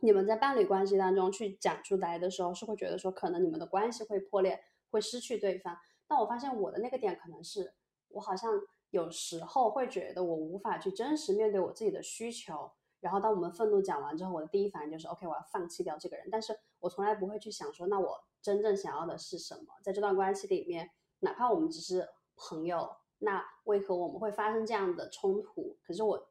[0.00, 4.58] 你们在伴侣关系当中去讲出来的时候，是会觉得说，可能你们的关系会破裂，
[4.90, 5.76] 会失去对方。
[6.06, 7.74] 但我发现我的那个点可能是
[8.08, 8.50] 我好像
[8.90, 12.70] 有时候会觉得我无法去真实面对我自己的需求，
[13.00, 16.28] 然后当我们愤怒讲完之后，我的第一反应就是 OK，我要放弃掉这个人。
[16.30, 19.74] 但是我从来不会去想说，那我真正想要的是什么？
[19.82, 25.76] 在这段关系里面，哪怕我们只是朋友，那为何我们会发生这样的冲突？
[25.86, 26.28] 可是我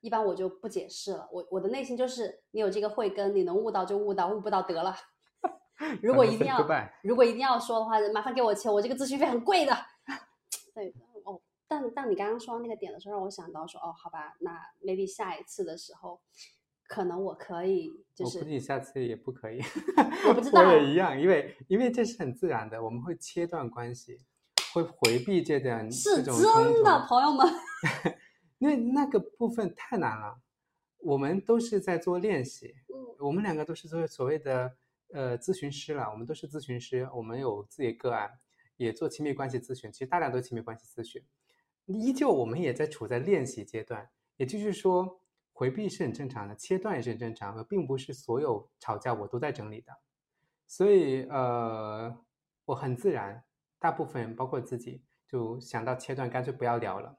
[0.00, 4.96] 一般我就不解释了，我我的内心就是你有这个慧根，你能悟到就悟到，悟不到得了。
[6.02, 6.58] 如果一定要
[7.02, 9.72] 如果一定要说的话，麻烦给我钱，我这个咨询费很贵的。
[10.74, 11.07] 对，哦，
[11.68, 16.20] 但但你刚刚说到那个点的时候，让我想到说，哦，好吧，那 maybe 下一次的时候，
[16.88, 19.60] 可能我可以就是我估计下次也不可以。
[20.26, 24.18] 我不知道我也一样，因为因为这是很自然的，我们会切断关系，
[24.72, 26.34] 会回避这段是真
[26.82, 27.46] 的，朋友们。
[28.58, 30.40] 因为那个部分太难了。
[31.00, 34.74] 我们都是在做练习，嗯我们两个都是做所谓的
[35.12, 38.28] 呃咨询师了，我们都是咨询师，我们有自己的个案，
[38.76, 41.22] 也做亲密关系咨询，其实大量都亲密关系咨询。
[41.88, 45.20] 依旧我们也在处在练习阶段，也就是说，
[45.52, 49.92] 回避是很正常的，切断也是很正常的，并不是所有吵架我都在整理的。
[50.66, 52.16] 所以呃，
[52.66, 53.42] 我很自然，
[53.78, 57.18] 大部分包括自己就想到切断，干脆不要聊了，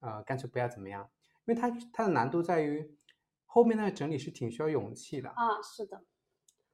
[0.00, 1.08] 呃，干脆不要怎么样，
[1.44, 2.96] 因为它它的难度在于
[3.46, 5.28] 后面那个整理是挺需要勇气的。
[5.30, 6.02] 啊，是的，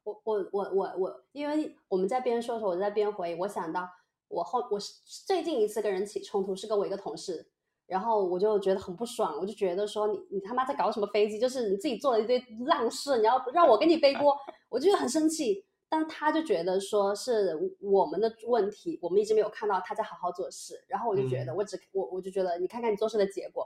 [0.04, 3.90] 我我我我我，因为我们在边说的时候，我在边回，我想到
[4.28, 7.46] 我后我是最近一次跟人起冲突是跟我一个同事，
[7.86, 14.36] 然后我就觉得很不爽，我就觉得说你你他妈在搞什么飞机，就是你自己做了一堆烂事，你要让我给你背锅，
[14.68, 15.64] 我就很生气。
[15.88, 23.64] 但他就觉得说是我们的问题，我们一直没有看到他在好好做事，然后我就觉得嗯我只我我就觉得你看看你做事的结果，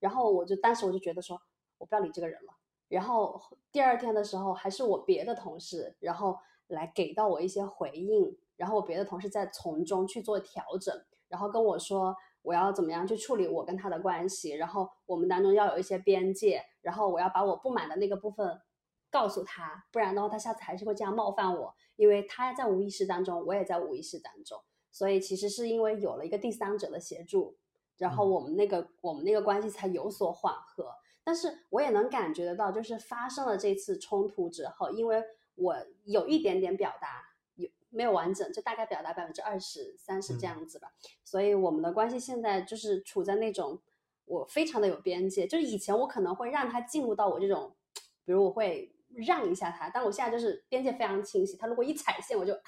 [0.00, 1.40] 然后我就当时我就觉得说
[1.78, 2.52] 我不要理这个人了。
[2.88, 10.94] 然后第二天的时候，还是我别的同事，然后来给到我一些回应，然后我别的同事在从中去做调整，
[11.28, 18.60] 然后跟我说我要怎么样去处理我跟他的关系，然后我们当中要有一些边界，然后我要把我不满的那个部分
[19.10, 27.56] 告诉他，不然的话他下次还是会这样冒犯我，因为他在无意识当中，我也在无意识当中，所以其实是因为有了一个第三者的协助，
[27.96, 30.92] 然后嗯我们那个、我们那个关系才有所缓和。
[31.24, 35.22] 但是我也能感觉得到，就是发生了这次冲突之后，因为
[35.54, 37.29] 我有一点点表达有
[37.90, 40.48] 没有完整，就大概表达百分之二十三十这嗯。
[40.48, 40.92] 样子吧，
[41.24, 43.80] 所以我们的关系现在就是处在那种
[44.24, 47.74] 我非常的有边界，就是以前我可能会让他进入到我这种，
[48.24, 52.60] 比如我会让一下他，但我现在就是边界非常清晰，他如果一踩线我就啊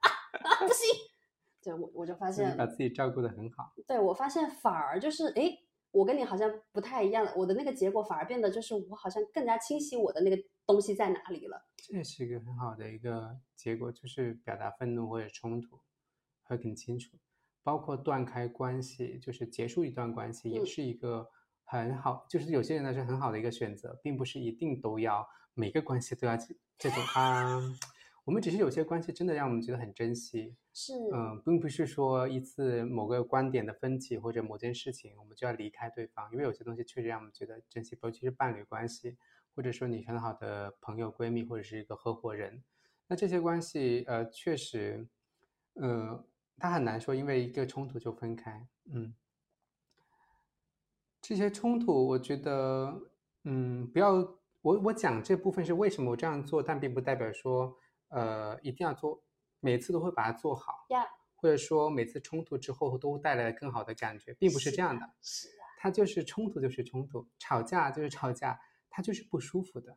[0.00, 0.88] 啊啊不行，
[1.62, 3.74] 对我我就发现把自己照顾得很好。
[3.86, 5.65] 对我发现反而就是，诶，
[5.96, 11.66] 我跟你好像不太一样，我的那个结果反而变得就是我好像更加清晰我的那个东西在哪里了。
[11.76, 15.80] 这也是一个很好的一个结果，就是表达愤怒或者冲突
[16.42, 17.16] 会更清楚，
[17.62, 21.26] 包括断开关系，就是结束一段关系，也嗯是一个
[21.64, 27.58] 很好，就是有些人呢是很好的一个选择，并不是一定都要每个关系都要这这种啊。
[28.26, 39.16] 我们只是有些关系真的让我们觉得很珍惜，是，嗯，并不是说一次某个观点的分歧或者某件事情，我们就要离开对方，因为有些东西确实让我们觉得珍惜，尤其是伴侣关系，
[39.54, 42.64] 或者说你很好的朋友、闺蜜或者是一个合伙人，
[43.06, 45.06] 那这些关系，呃，确实，
[45.74, 46.24] 呃，
[46.58, 49.14] 他很难说因为一个冲突就分开，嗯，
[51.22, 52.92] 这些冲突，我觉得，
[53.44, 54.14] 嗯，不要
[54.62, 59.22] 我我讲这部分是为什么我这样做，但并不代表说，呃，一定要做，
[59.60, 65.08] 每次都会把它做好，呀，或者说每次冲突之后都带来更好的感觉，并不是这样的。
[65.22, 69.96] 是啊，它就是冲突就是冲突，吵架就是吵架，它就是不舒服的。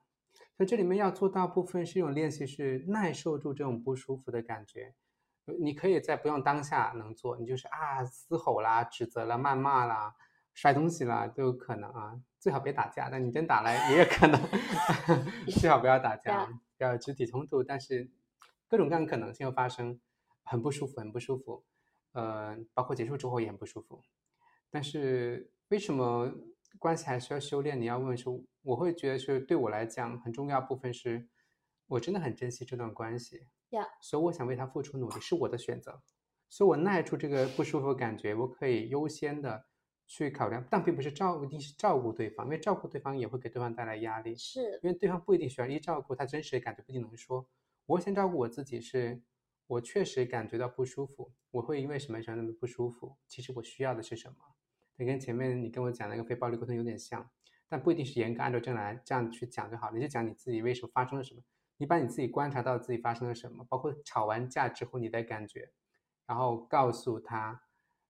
[0.56, 4.94] 所以这里面要做到部分是一种练习，是耐受住这种不舒服的感觉。
[5.60, 10.14] 你可以在不用当下能做，你就是啊嘶吼啦、指责啦、谩骂啦、
[10.54, 12.20] 摔东西啦都有可能啊。
[12.40, 14.40] 最好别打架，但你真打来也有可能。
[15.60, 16.52] 最好不要打架，不
[16.84, 17.64] 要肢体冲突。
[17.64, 18.10] 但是
[18.68, 20.00] 各种各样的可能性又发生，
[20.44, 21.64] 很不舒服，很不舒服。
[22.12, 24.02] 呃，包括结束之后也很不舒服。
[24.70, 26.32] 但是为什么
[26.78, 27.80] 关系还需要修炼？
[27.80, 31.28] 你要问说，我会觉得是对我来讲很重要部分是，
[31.88, 33.48] 我真的很珍惜这段关系。
[33.70, 36.02] 呀，所以我想为他付出努力是我的选择，
[36.50, 39.66] 所以我耐住这个不舒服感觉，我可以优先的
[40.12, 47.48] 去考量，但并不是照一定是照顾对方，因为照顾对方也会给对方带来压力，是因为对方不一定需要一照顾，他真实的感觉不一定能说。
[47.86, 49.22] 我先照顾我自己，是
[49.68, 53.18] 我确实感觉到不舒服，我会因为什么什么那么不舒服？
[53.28, 54.38] 其实我需要的是什么？
[54.98, 57.30] 你跟前面你跟我讲那个非暴力沟通有点像，
[57.68, 61.42] 但不一定是严格按照这来这样去讲就好，你就讲你自己为什么发生了什么。
[61.78, 65.72] 你把你自己观察到自己发生了什么，包括吵完架之后你的感觉，
[66.26, 67.62] 然后告诉他，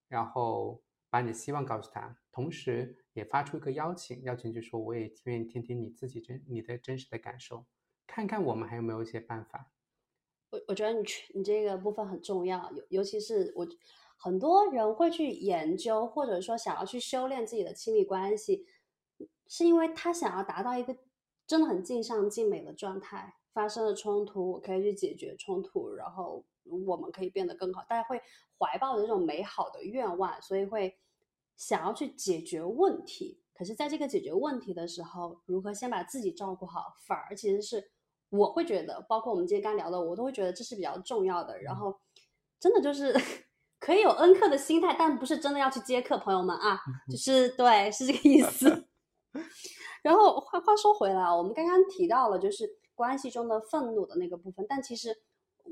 [0.07, 7.65] 然后把你的希望告诉他，同时也发出一个邀请，邀请就说我也愿意听听你自己真你的真实的感受，
[8.07, 9.71] 看看我们还有没有一些办法。
[10.51, 13.67] 我我觉得你你这个部分很重要，尤尤其是我
[14.17, 18.65] 很多人会去研究或者说想要去修炼自己的亲密关系，
[19.47, 20.97] 是因为他想要达到一个
[21.45, 23.35] 真的很尽善尽美的状态。
[23.51, 27.83] 发生了冲突，我可以去解决冲突，然后我们可以变得更好。
[27.87, 28.21] 大家会
[28.57, 30.97] 怀抱着这种美好的愿望，所以会
[31.55, 33.41] 想要去解决问题。
[33.53, 37.91] 可是，在这个解决问题的时候，如何先把自己照顾好，反而其实是
[38.29, 41.61] 我会觉得，包括我们今天刚聊的，我都会觉得这是比较重要的。
[41.61, 41.99] 然后，
[42.59, 43.13] 真的就是
[43.79, 46.79] 可以有恩客的心态，但不是真的要去接客，朋友们啊，
[47.11, 48.87] 就是对，是这个意思。
[50.01, 52.77] 然后话话说回来，我们刚刚提到了，就是。
[52.99, 55.15] 关系中的愤怒的那个部分，但其实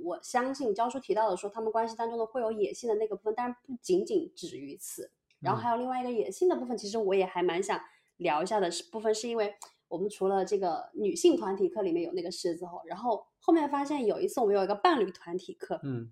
[0.04, 5.12] 我相信教书提到的说，他们关系当中的会有野性的那个部分，但是不仅仅止于此。
[5.40, 7.80] 然后还有另外一个野性的部分，其实我也还蛮想
[8.18, 9.54] 聊一下的是部分，是因为
[9.88, 16.12] 我们除了这个女性团体课里面有那个狮子吼，然后后面发现有一次我们有一个伴侣团体课，嗯，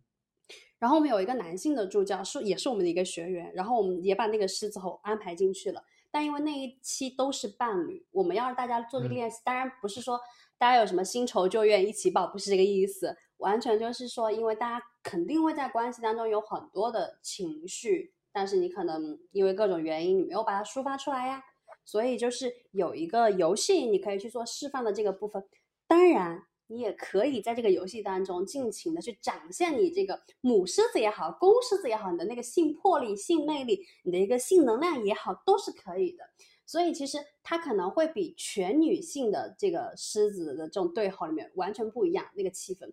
[0.77, 10.19] 然后我们有一个男性的助教是也是我们的一个学员，然后我们也把那个狮子吼安排进去了，但因为那一期都是伴侣，我们要让大家做这个练习，当然不是说。
[10.57, 21.43] 大家有什么新仇旧怨一起报，不是这个意思，完全就是说，因为大家肯定会在关系当中有很多的情绪，但是你可能因为各种原因，你没有把它抒发出来呀，
[21.85, 25.47] 所以就是有一个游戏，你可以去做释放的这个部分。
[25.85, 36.23] 当然，你也可以在这个游戏当中尽情的去展现你这个母狮子也好，公狮子也好，你的那个性魄力、性魅力，你的一个性能量也好，都是可以的。
[36.65, 42.91] 所以其实它可能会比全女性的这个狮子的这种对吼里面完全不一样，那个气氛。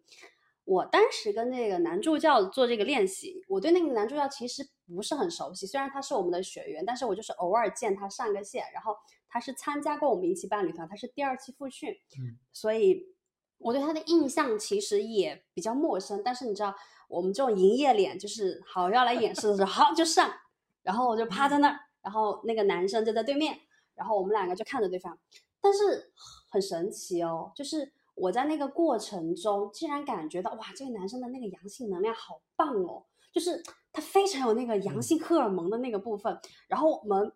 [0.65, 8.95] 我当时跟那个男助教做这个练习，我对那个男助教其实不是很熟悉，虽然他是我们的学员，但是我就是偶尔见他上个线，然后
[9.29, 13.07] 他是参加过我们一期伴侣团，他是第二期复训，嗯，所以
[13.59, 16.23] 我对他的印象其实也比较陌生。
[16.25, 16.75] 但是你知道，
[17.09, 20.33] 我们这种营业脸就是好要来演示的时候，好就上，
[20.83, 21.79] 然后我就趴在那儿。
[22.03, 23.57] 然后那个男生就在对面，
[23.95, 25.17] 然后我们两个就看着对方，
[25.61, 26.13] 但是
[26.51, 36.39] 很神奇哦，就是我在那个过程中竟然感觉到哇，这个男生的那个阳性能量好棒哦，就是他非常有那个阳性荷尔蒙的那个部分。
[36.69, 37.33] 然后我们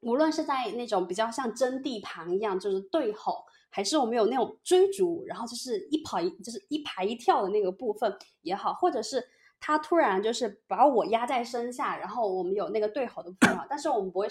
[0.00, 9.26] 无论是在那种比较像争地盘一样，就是对吼，还是我们有那种追逐，然后就是一跑一就是一排一跳的那个部分也好，或者是。
[9.62, 14.26] 他突然就是把我压在身下，然后我们有那个对吼的部分但是我们不会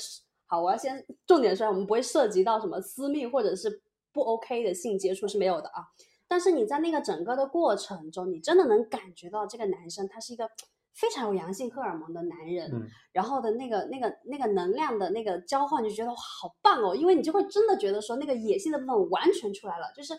[0.48, 3.80] 好，我要先重点说，我们不会涉及到什么私密或者是
[4.12, 5.84] 不 OK 的性接触是没有的啊。
[6.28, 10.50] 但是你在那个整个的过程中，你真的能感觉到这个男生他是一个
[10.94, 12.70] 非常有阳性荷尔蒙的男人，
[13.12, 19.92] 然后的那个那个那个能量的那个交换，就觉得哇好棒哦，因为你就会真的觉得说那个野性的部分完全出来了。
[19.96, 20.14] 就是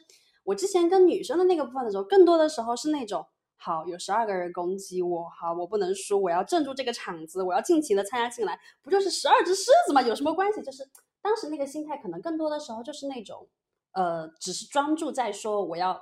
[0.44, 3.26] 我之前跟女生的那个部分的时候，更多的时候是那种。
[3.62, 10.00] 好，有十二个人攻击我，好，我不能输，我要镇住这个场子，我要尽情的参加进来，不就是十二只狮子吗？
[10.00, 10.62] 有什么关系？
[10.62, 10.82] 就是
[11.20, 13.46] 当时那个心态，可能更多的时候就是那种，
[13.92, 16.00] 呃，只是专注在说我要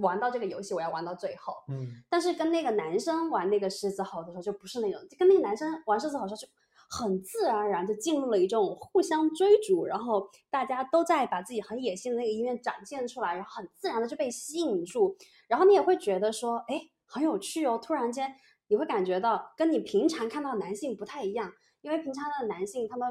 [0.00, 1.54] 玩到这个游戏，我要玩到最后。
[1.68, 2.02] 嗯。
[2.08, 6.48] 但是跟那个男生玩那个狮子吼的时候，就不是那种，就跟那个男生玩狮子吼的时候，就
[6.90, 15.16] 很自然而然就进入了一种互相追逐，然后大家都在把自己很野性的那个一面展现出来，然后很自然的就被吸引住，
[15.46, 18.34] 然后你也会觉得说，哎，很有趣哦，突然间
[18.66, 23.08] 你会感觉到跟你平常看到的男性不太一样，因为平常的男性他们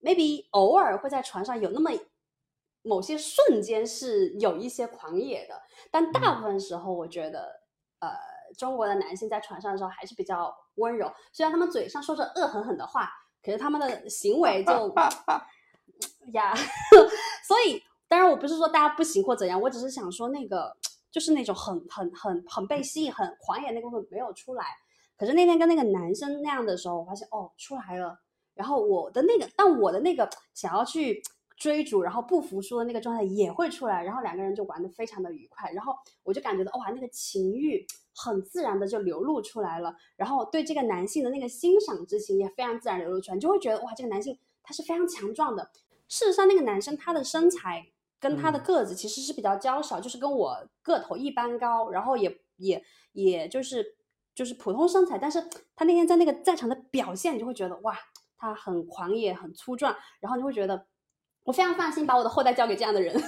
[0.00, 1.90] maybe 偶尔会在船上有那么。
[2.88, 5.60] 某些瞬间是有一些狂野的，
[5.90, 7.60] 但大部分时候，我觉得，
[7.98, 8.08] 呃，
[8.56, 11.12] 中国的男性在船上的时候还是比较温柔。
[11.30, 13.10] 虽然他们嘴上说着恶狠狠的话，
[13.44, 14.72] 可是他们的行为就
[16.32, 16.54] 呀。
[17.46, 20.74] 所以，当然我不是说大家不行或怎样，我只是想说那个
[21.10, 24.64] 就是那种很很很很被吸引、很狂野那部分没有出来。
[25.18, 28.18] 可是那天跟那个男生那样的时候，我发现哦出来了。
[28.54, 31.22] 然后我的那个，但我的那个想要去。
[31.58, 35.92] 追逐，然后不服输的那个状态也会出来，然后两个人就玩的非常的愉快，然后
[36.22, 37.84] 我就感觉到哇，那个情欲
[38.14, 45.68] 很自然的就流露出来了，然后对这个男性的那个欣赏之情也非常自然流露出来，你就会觉得哇，这个男性他是非常强壮的。
[46.06, 47.88] 事实上，那个男生他的身材
[48.20, 52.80] 跟他的个子其实是比较娇小，就是跟我个头一般高，然后也也
[53.12, 53.96] 也就是
[54.32, 55.44] 就是普通身材，但是
[55.74, 57.98] 他那天在那个在场的表现，你就会觉得哇，
[58.36, 60.86] 他很狂野，很粗壮，然后你会觉得。
[61.48, 63.16] 我非常放心把我的后代交给这样的人。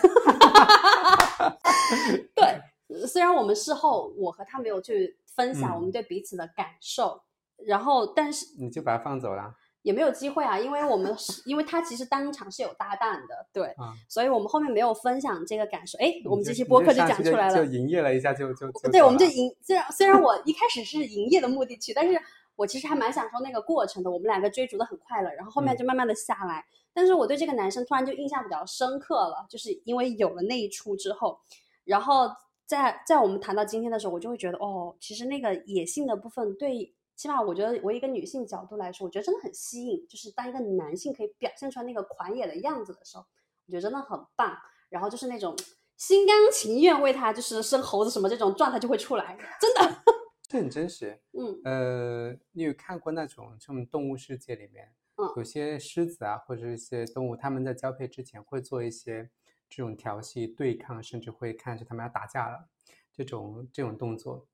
[2.37, 2.61] 对，
[3.07, 7.23] 虽然我们事后我和他没有去分享我们对彼此的感受，
[7.65, 13.75] 然后但是你就把他放走了，也没有机会啊，因为我们是因为他其实当场是有搭档的，对，
[14.07, 15.99] 所以我们后面没有分享这个感受。
[15.99, 22.21] 哎，我们这期播客就讲出来了，就营业了一下就就对，我们就营虽然虽然我一开始是营业的目的去，但是
[22.61, 24.11] 我其实还蛮享受那个过程的。
[24.11, 26.63] 我们两个追逐的很快乐，然后后面就慢慢的下来。
[26.93, 31.41] 但是我对这个男生突然就印象比较深刻了，就是因为有了那一出之后，
[31.85, 32.29] 然后
[32.67, 40.07] 在在我们谈到今天的时候，我就会觉得哦，其实那个野性的部分，对，起码我觉得我一个女性角度来说，我觉得真的很吸引。
[40.07, 43.25] 就是当一个男性可以表现出来那个狂野的样子的时候，
[43.67, 44.55] 我觉得真的很棒。
[44.91, 45.57] 然后就是那种
[45.97, 50.03] 心甘情愿为他就是生猴子什么这种状态就会出来，真的，
[50.51, 51.17] 这很真实。
[51.31, 54.93] 嗯，呃，你有看过那种这种动物世界里面？
[55.37, 59.31] 有些狮子啊，或者一些动物，他们在交配之前会做一些
[59.69, 62.69] 这种调戏、对抗，甚至会看是他们要打架了
[63.13, 64.49] 这种这种动作。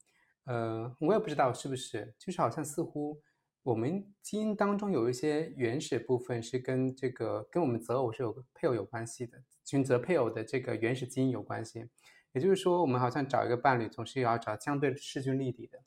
[0.44, 3.18] 呃，我也不知道是不是，就是好像似乎
[3.62, 11.88] 我们基因当中有一些原始部分是跟这个跟我们择偶是有配偶有关系的，选择配偶的这个原始基因有关系。
[12.36, 15.78] 也就是说，我们好像找一个伴侣，总是要找相对势均力敌的，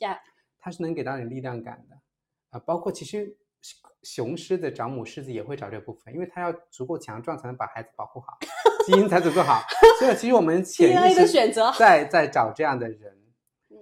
[0.60, 1.96] 他是能给到你力量感的
[2.50, 3.38] 啊，包括其实。
[4.02, 8.38] 雄狮的找母狮子也会找这部分，因为它要足够强壮才能把孩子保护好，
[8.86, 9.62] 基因才足够好。
[10.00, 11.28] 所以其实我们潜意识
[11.78, 13.18] 在在找这样的人，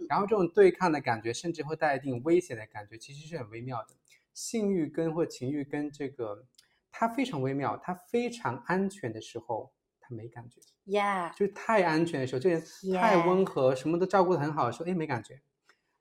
[0.09, 3.89] 然后这种对抗的感觉，甚至会带一定危险的感觉，其实是很微妙的。
[4.33, 6.47] 性欲跟或情欲跟这个，
[6.91, 7.77] 它非常微妙。
[7.77, 9.71] 它非常安全的时候，
[10.07, 12.63] 它没感觉，Yeah，就是太安全的时候，这人
[12.95, 15.41] 太温和，什么都照顾的很好的时候，哎，没感觉。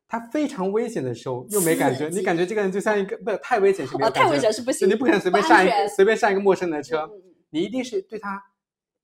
[0.08, 7.10] 他非常危险的时候又没感觉，你感觉这个人就像一个不太危险是没有太危险是不行，你不可能随便上一随便上一个陌生的车，
[7.50, 8.40] 你一定是对他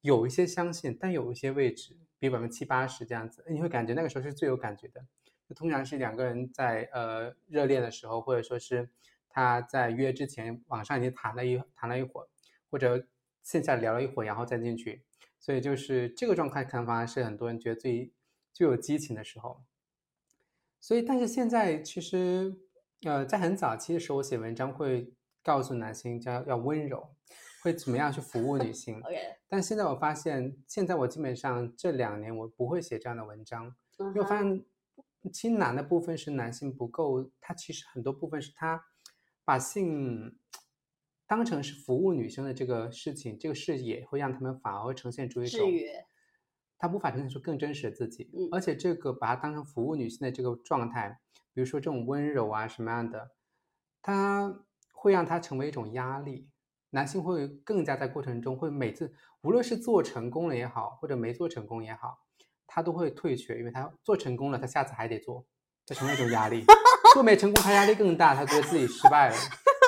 [0.02, 5.04] 有一些相信，但有一些位置，比如百分之七八十这样子，你会感觉那个时候是最有感觉的。
[5.56, 8.88] 通常是两个人在呃热恋的时候，或者说是
[9.28, 12.28] 他在约之前网上已经谈了一谈了一会儿，
[12.70, 13.04] 或者
[13.42, 15.04] 线下聊了一会儿，然后再进去，
[15.38, 18.12] 所以就是这个状态可能反而是很多人觉得最
[18.52, 19.64] 最有激情的时候。
[20.80, 22.56] 所以，但是现在其实，
[23.02, 27.14] 呃，在很早期的时候，我写文章会告诉男性要要温柔，
[27.62, 28.98] 会怎么样去服务女性。
[29.06, 29.16] OK。
[29.48, 34.64] 但现在我发现，现在我基本上这两年我不会写这样的文章，因为我发现，
[35.32, 38.84] 其实难的部分是男性不够，他其实很多部分是他
[39.44, 40.36] 把性
[41.26, 45.60] 当成是服务女生的这个事情，这个视野会让他们反而呈现出一种。
[46.78, 51.20] 他无法呈现出更真实的自己，而且这个把它当成服务女性的这个状态，
[51.54, 53.30] 比如说这种温柔啊什么样的，
[54.02, 56.48] 他会让他成为一种压力。
[56.90, 62.18] 男性会更加在过程中会每次，无论是做成功了也好，或者没做成功也好，
[62.66, 65.46] 他都会退却，因为他做成功了，他下次还得做，
[65.86, 66.64] 这成为一种压力；
[67.14, 69.36] 做没成功，他压力更大，他觉得自己失败了，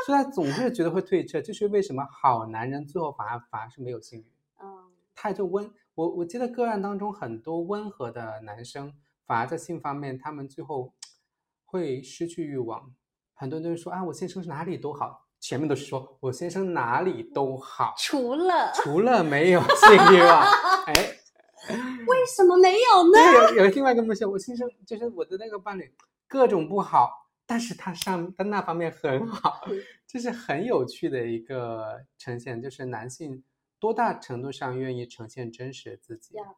[0.05, 1.40] 所以他总是觉得会退却。
[1.40, 4.26] 这是为什么好男人最后反而反而是没有性欲？
[4.62, 5.70] 嗯，他就温。
[5.94, 8.92] 我我记得个案当中很多温和的男生，
[9.26, 10.92] 反而在性方面他们最后
[11.64, 12.92] 会失去欲望。
[13.32, 20.42] 很多人都说啊，我先生是哪里都好，前面都是说我先生哪里都好，除了除了没有性欲望。
[20.86, 20.94] 哎，
[22.07, 23.55] 为什么没有呢？
[23.57, 25.94] 有有另外一个梦想，我先生就是我的那个伴侣，
[26.28, 29.66] 各种不好，但是他上他那方面很好，
[30.07, 33.45] 这是很有趣的一个呈现，就是男性
[33.78, 36.34] 多大程度上愿意呈现真实的自己。
[36.34, 36.55] Yeah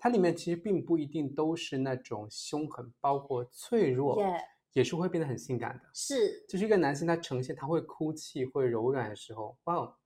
[0.00, 4.40] 它里面其实并不一定都是那种凶狠，包括脆弱 Yeah
[4.74, 5.84] 也是会变得很性感的。
[5.92, 9.96] 是就是一个男性他呈现他会哭泣、会柔软的时候，哇哦！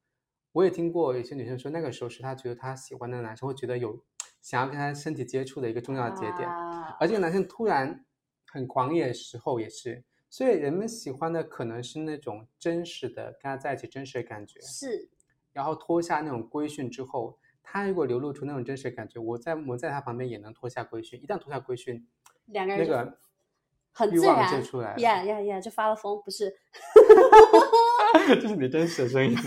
[0.53, 4.03] 我也听过有些女生说，那个时候是她觉得她喜欢的男生会觉得有
[4.41, 6.49] 想要跟他身体接触的一个重要节点。
[6.49, 8.05] 啊而这个男生突然
[8.47, 10.03] 很狂野的时候也是，
[10.33, 15.11] 所以人们喜欢的可能是那种真实的跟他在一起真实的感觉，是
[15.53, 22.09] 然后脱下那种规训之后，他如果流露出那种真实的感觉，我在我在他旁边也能脱下规训，一旦脱下规训，
[22.47, 23.19] 两个人就那个
[23.93, 26.51] 很自然就出来了，Yeah Yeah Yeah，就发了疯，不是？
[28.41, 29.37] 这是你真实的声音。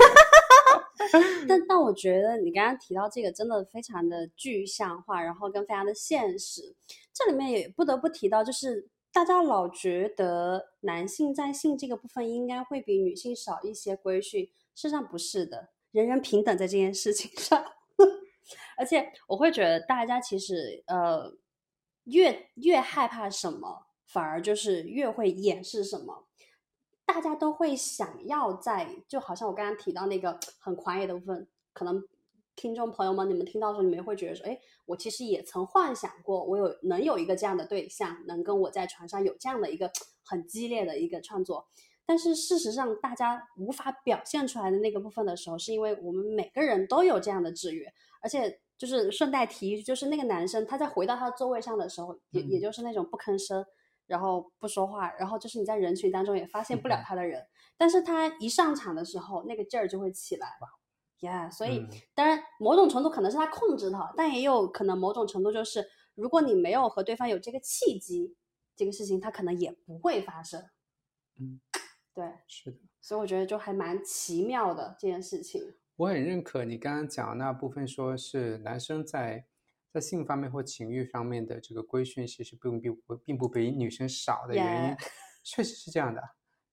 [1.47, 6.75] 但但我觉得你刚刚提到这个真的非常的具象化，然后跟非常的现实。
[7.11, 14.43] 这里面也不得不提到，就是大家老觉得男性在性这个部分应该会比女性少一些规训，
[14.75, 17.63] 事实上不是的，人人平等在这件事情上。
[18.75, 21.33] 而且我会觉得大家其实呃
[22.03, 26.27] 越越害怕什么，反而就是越会掩饰什么。
[27.05, 32.05] 大家都会想要在，就好像我刚刚提到那个很狂野的部分，可能
[32.55, 39.91] 听众朋友们，你们听到的时候，你们会觉得说，哎，我其实也曾幻想过，我有能有一个这样的对象，能跟我在床上有这样的一个
[40.23, 41.67] 很激烈的一个创作。
[42.05, 47.91] 但是事实上，大家无法表现出来的那个部分的时候，是因为我们每个人都有这样的制约，
[48.21, 53.65] 而且就是顺带提一句，就是那个男生他在回到他的座位上的时候，也也嗯就是那种不吭声，
[54.05, 57.43] 然后不说话，然后就是你在人群当中也发现不了他的人，
[57.75, 60.47] 但是他一上场的时候，那个劲儿就会起来。
[61.19, 68.35] Yeah，所以、嗯当然某种程度可能是他控制的，但也有可能某种程度就是，如果你没有和对方有这个契机，
[68.75, 70.61] 这个事情它可能也不会发生。
[71.39, 71.59] 嗯，
[72.13, 72.77] 对，是的。
[73.01, 75.75] 所以我觉得就还蛮奇妙的这件事情。
[75.95, 79.45] 我很认可你刚刚讲的那部分，说是男生在
[79.91, 85.07] 在性方面或情欲方面的这个规训，其实并并不并不比女生少的原因 Yeah
[85.43, 86.21] 确实是这样的。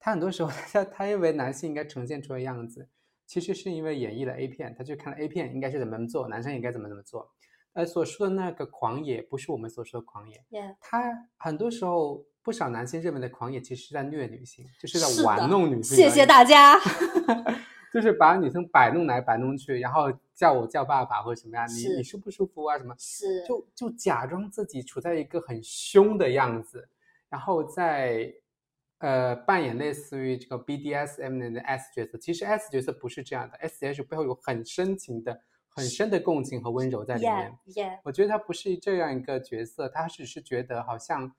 [0.00, 2.88] 他很多时候 他他认为男性应该呈现出的样子，
[3.26, 7.30] 其实是因为演绎了 A 片，他就看了 A 片应该是怎么怎么做，男生应该怎么怎么做。
[7.74, 10.44] 呃，所说的那个狂野，不是我们所说的狂野
[10.80, 11.02] 他
[11.38, 15.96] 很多时候不少男性认为的狂野，其实是在虐女性，就是在玩弄女性。
[15.96, 16.26] 谢谢。
[16.26, 16.78] 大家。
[17.92, 22.78] 就是把女生摆弄来摆弄去，然后叫我叫爸爸或者什么样，你你舒不舒服啊？
[22.78, 22.94] 什么？
[22.98, 26.88] 是，就就假装自己处在一个很凶的样子，
[27.28, 28.32] 然后在
[29.02, 32.16] 呃扮演类似于这个 BDSM 的 S 角色。
[32.16, 37.58] 其实 S 角色不是这样的，S 角色背后有很深情的、很深的共情和温柔在里面。
[37.66, 41.34] Yeah Yeah，我觉得他不是这样一个角色，他只是觉得好像，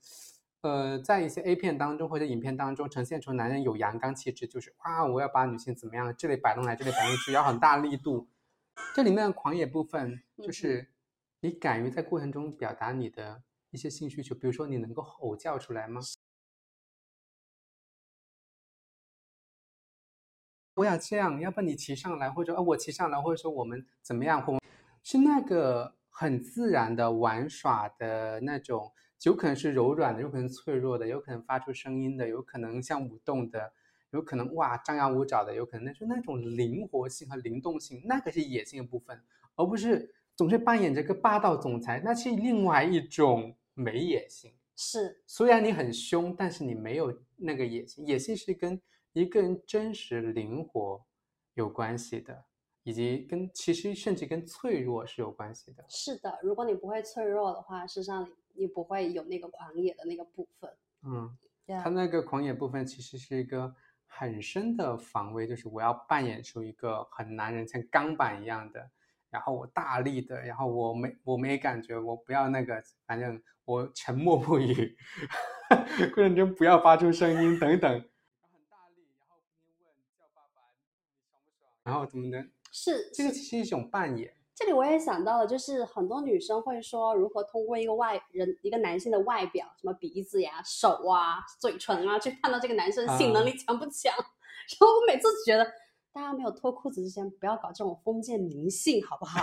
[0.62, 8.28] 呃，在一些 A 片当中或者影片当中呈现出男人有阳刚气质，就是哇，我要把女性怎么样，这里摆弄来，这里摆弄去，要很大力度。
[8.94, 10.90] 这里面的狂野部分，嗯就是
[11.40, 13.42] 你敢于在过程中表达你的
[13.72, 16.02] 一些性需求，比如说你能够吼叫出来吗？
[20.76, 24.60] 我想这样，要不然你骑上来，或者呃我骑上来，或者说我们怎么样，或
[25.04, 28.92] 是那个很自然的玩耍的那种，
[29.24, 33.72] 有可能是柔软的，有可能脆弱的，有可能发出声音的，有可能像舞动的，
[34.10, 39.22] 有可能哇张牙舞爪的，有可能那就那种灵活性和灵动性，那个是野性的部分，
[39.56, 44.52] 而不是总是扮演着个霸道总裁，那是另外一种没野性。
[44.76, 48.04] 是虽然你很凶，但是你没有那个野性。
[48.08, 48.82] 野性是跟
[49.14, 51.06] 一个人真实灵活
[51.54, 52.46] 有关系的，
[52.84, 55.86] 以及跟其实甚至跟脆弱是有关系的。
[55.88, 60.72] 是的，如果你不会脆弱的话，事实上你你不会有那个狂野的那个部分。
[61.06, 61.36] 嗯
[61.82, 63.74] 他那个狂野部分其实是一个
[64.06, 68.92] 很深的防卫，就是我要扮演出一个很男人，像钢板一样的，
[69.30, 74.98] 然后我大力的，然后我没我没感觉，我不要那个，反正我沉默不语，
[76.14, 77.92] 过程中不要发出声音等等。
[77.92, 80.84] 很大力，然后不停问叫爸爸，你
[81.32, 81.73] 爽不爽？
[81.84, 82.50] 然后怎么能？
[82.72, 84.34] 是这个其实是一种扮演。
[84.56, 94.14] 这里我也想到了，就是很多女生会说，如何通过一个外人一个男性的外表，什么鼻子呀、手啊、嘴唇啊，去判断这个男生性能力强不强。
[94.16, 95.66] 然后我每次觉得，
[96.12, 99.42] 大家没有脱裤子之前，不要搞这种封建迷信，好不好？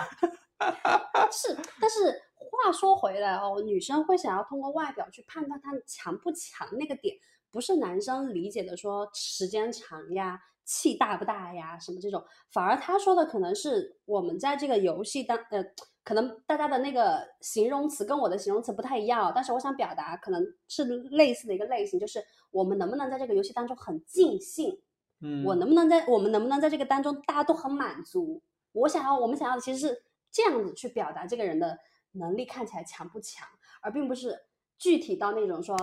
[1.32, 7.16] 是，但是话说回来哦，女生会想要通过外表去判断他强不强那个点，
[7.50, 10.40] 不是男生理解的说时间长呀、
[10.72, 15.64] 气大不大呀，什么这种，反而他说的可能是我们在这个游戏当呃，
[16.04, 24.80] 可能大家的那个形容词跟我的形容词不太一样，但是我想表达可能是类似的一个类型，就是我们能不能在这个游戏当中很尽兴，
[25.20, 28.40] 嗯，我能不能在我们能不能在这个当中大家都很满足？
[28.70, 31.76] 我想要我们想要的其实是这样子去表达这个人的
[32.12, 33.48] 能力看起来强不强，
[33.82, 34.46] 而并不是
[34.78, 35.76] 具体到那种说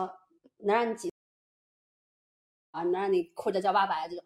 [0.59, 1.11] 能让你几
[2.71, 4.23] 啊能让你哭着叫爸爸呀这种。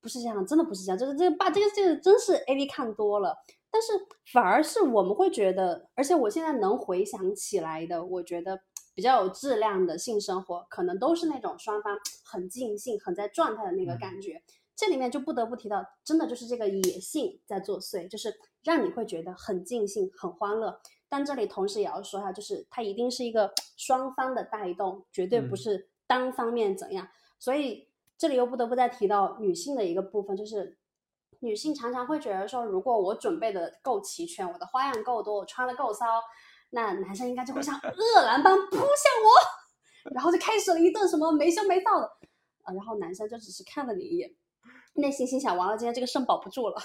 [0.00, 3.36] 不是这样，真的不是这样，就是这个爸，这个这个真是 A V 看多了，
[3.70, 3.92] 但是
[4.32, 8.60] 反而是我们会觉得，而且我现在能回想起来的，我觉得
[8.94, 14.42] 比较有质量的性生活，可能都是那种双方很尽兴、很在状态的那个感觉。
[14.74, 20.80] 这里面就不得不提到，真的就是这个野性在作祟，就是让你会觉得很尽兴、很欢乐。
[21.10, 27.06] 但这里同时也要说哈，就是它一定是一个双方的带动，绝对不是单方面怎样，
[27.38, 27.89] 所以。
[28.20, 30.76] 这里又不得不再提到女性的一个部分，就是
[31.38, 36.04] 女性常常会觉得说，如果我准备的够齐全，我的花样够多，我穿的够骚，
[36.68, 42.06] 那男生应该就会像 饿狼般扑向我，然后就开始了一顿什么没羞没臊的，
[42.64, 44.30] 啊，然后男生就只是看了你一眼，
[44.96, 46.76] 内心心想，完了，今天这个肾保不住了，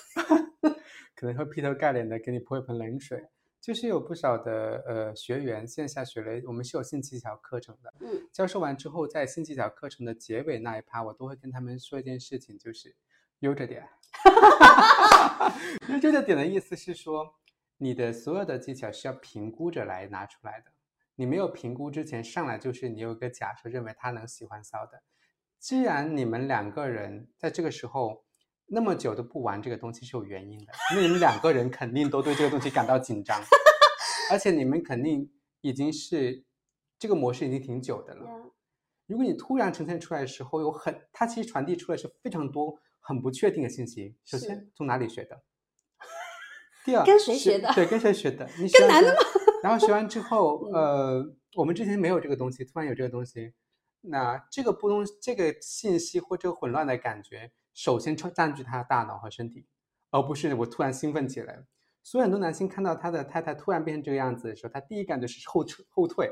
[1.17, 3.27] 可能会劈头盖脸的给你泼一盆冷水。
[3.65, 7.91] 就是有不少的呃学员线下学了，我们是有性技巧课程的。
[7.99, 12.95] 嗯，教授完之后，在性技巧课程的结尾那一趴，我都会跟他们说一件事情，就是
[13.39, 13.89] 悠着点。
[15.89, 17.33] 悠着点的意思是说，
[17.77, 20.71] 你的所有的技巧是要评估着来拿出来的。
[21.15, 25.01] 你没有评估之前上来就是你有一个假设，认为他能喜欢骚的。
[25.57, 28.23] 既然你们两个人在这个时候。
[28.67, 33.39] 那么久都不玩这个东西是有原因的，因为你们两个人肯定都对这个东西感到紧张，
[34.31, 36.43] 而且你们肯定已经是
[36.97, 38.27] 这个模式已经挺久的了。
[39.05, 44.15] 如果你突然呈现出来的时候有很，它其实传递出来是非常多很不确定的信息。
[44.25, 45.43] 首先从哪里学的？
[46.83, 47.71] 第二跟谁学的？
[47.73, 48.49] 对，跟谁学的？
[48.57, 49.19] 你跟男的吗？
[49.61, 51.23] 然后学完之后， 呃，
[51.55, 53.53] 我们之前没有这个东西，突然有这个东西，
[54.01, 57.51] 那这个不东这个信息或者混乱的感觉。
[57.75, 59.67] 首先占占据他的大脑和身体，
[60.09, 61.63] 而不是我突然兴奋起来。
[62.01, 66.31] 所以很多男性看到他的太太突然变成这个样子的时候，他第一感觉是后撤后退。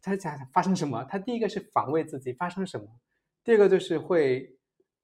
[0.00, 1.04] 他想发生什么？
[1.04, 2.86] 他第一个是防卫自己，发生什么？
[3.42, 4.58] 第二个就是会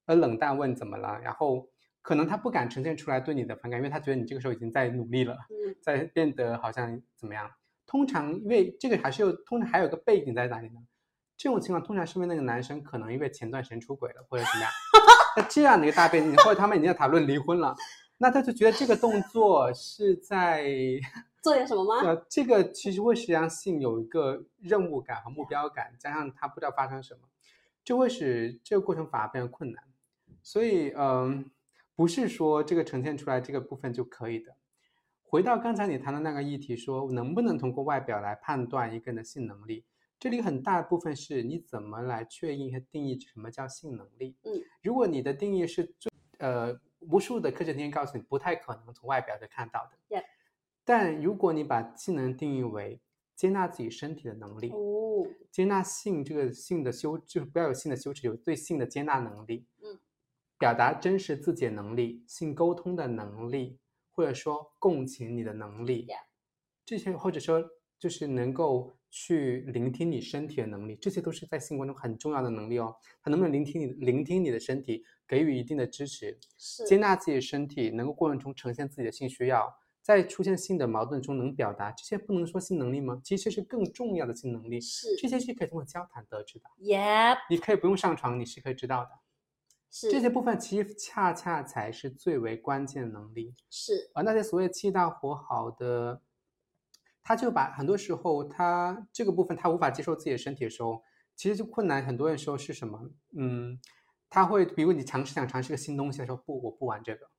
[0.05, 1.19] 呃冷淡问怎么了？
[1.21, 1.69] 然后
[2.01, 5.37] 可能他不敢呈现出来对你的反感，因为他觉得你这个时候已经在努力了，
[5.81, 7.49] 在变得好像怎么样？
[7.85, 10.79] 通常因为这个还是有，通常还有个背景在哪里呢？
[11.37, 14.71] 这种情况通常是因为那个男生可能因为前段时间出轨了，或者怎么样。
[15.35, 17.75] 在这样的一个大背景，或者他们已经在讨论离婚了，
[18.17, 20.65] 那他就觉得这个动作是在
[21.41, 22.01] 做点什么吗？
[22.07, 27.21] 呃，这个其实会实际上性有一个任务感和目标感，加上他不知道发生什么，
[27.83, 29.83] 就会使这个过程反而变得困难。
[30.43, 31.49] 所以，嗯，
[31.95, 34.55] 不是说这个呈现出来这个部分就可以的。
[35.23, 39.85] 回到刚才你谈的那个议题，说能不能通过外表来判断一个人的性能力？
[40.21, 44.35] 这里很大部分是你怎么来确定和定义什么叫性能力？
[44.43, 49.97] 嗯，如果你的定义是最呃，无数的科学经验告诉你不太可能从外表就看到的。
[50.07, 50.23] 对。
[50.83, 53.01] 但如果你把性能定义为
[53.35, 59.65] 接纳自己身体的能力，哦，接纳性这个性的羞，就是不要有性的羞耻，有对性的接纳能力。
[59.81, 59.99] 嗯，
[60.59, 63.79] 表达真实自己的能力，性沟通的能力，
[64.11, 66.05] 或者说共情你的能力，
[66.85, 67.67] 这些或者说
[67.97, 68.93] 就是能够。
[69.11, 72.95] 去聆听你身体的能力，这些都是在性关中很重要的能力哦。
[73.21, 76.39] 他能不能聆听你，聆听你的身体，给予一定的支持，
[76.87, 83.19] 接纳自己的身体，能够过程中呈现自己的性需要，在出现性的矛盾中能表达，这些不能说性能力吗？
[83.21, 84.79] 其实是更重要的性能力。
[84.79, 86.65] 是这些是可以通过交谈得知的。
[86.85, 89.09] 耶，你可以不用上床，你是可以知道的。
[89.91, 93.53] 是这些部分其实恰恰才是最为关键的能力。
[93.69, 96.21] 是而那些所谓气大活好的。
[97.23, 101.03] 他就把很多时候，他这个部分他无法接受自己的身体的时候，
[101.35, 102.03] 其实就困难。
[102.03, 103.11] 很多人说是什么？
[103.37, 103.79] 嗯，
[104.29, 107.29] 他会比如你尝试想尝试个新东西的时候，不，我不玩这个，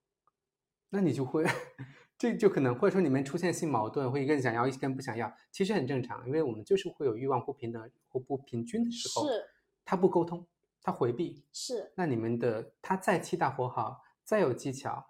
[0.90, 1.44] 那你就会，
[2.18, 9.26] 这就可能或者说你们出现性矛盾，会一个人想要，一个人不想要，其实很正常，因为我们就是会有欲望不平等或不平均的时候。
[9.26, 9.44] 是。
[9.84, 10.46] 他不沟通，
[10.80, 11.44] 他回避。
[11.52, 11.92] 是。
[11.96, 15.04] 那你们的他再气大活好，再有技巧，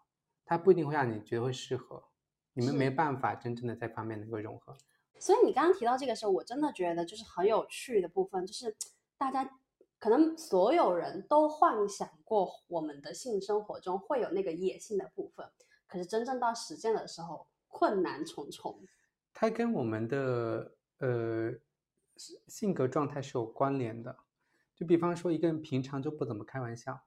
[0.47, 2.03] 他不一定会让你觉得会适合。
[2.55, 4.76] 你们没办法真正的在方面能够融合，
[5.18, 8.76] 所以你刚刚提到这个时候，我真的觉得就是很有趣的部分，就是
[9.16, 9.59] 大家
[9.98, 15.46] 可能所有人都幻想过我们的性生活中会有那个野性的部分，
[15.86, 18.84] 可是真正到实践的时候，困难重重。
[19.32, 21.53] 它跟我们的呃
[22.48, 24.14] 性格状态是有关联的，
[24.74, 27.00] 就比方说一个人平常就不怎么开玩笑。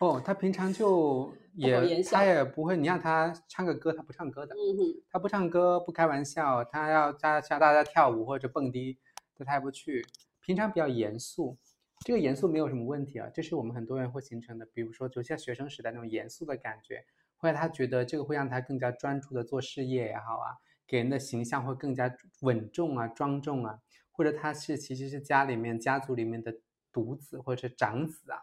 [0.00, 8.98] 哦，他平常就也他也不会，你让他唱个歌，他不唱歌的，嗯哼，他不唱歌，不开玩笑，他要教教大家跳舞或者蹦迪，
[9.36, 10.04] 他他也不去。
[10.40, 11.58] 平常比较严肃，
[12.06, 17.04] 这个严肃没有什么问题啊，这是我们很多人会形成的，比如说就像学生时代那种严肃的感觉，
[17.36, 22.10] 会让他觉得这个会让他更加专注的做事业也好啊，给人的形象会更加
[22.42, 23.78] 稳重啊、庄重啊，
[24.12, 26.54] 或者他是其实是家里面家族里面的
[26.92, 28.38] 独子或者是长子啊，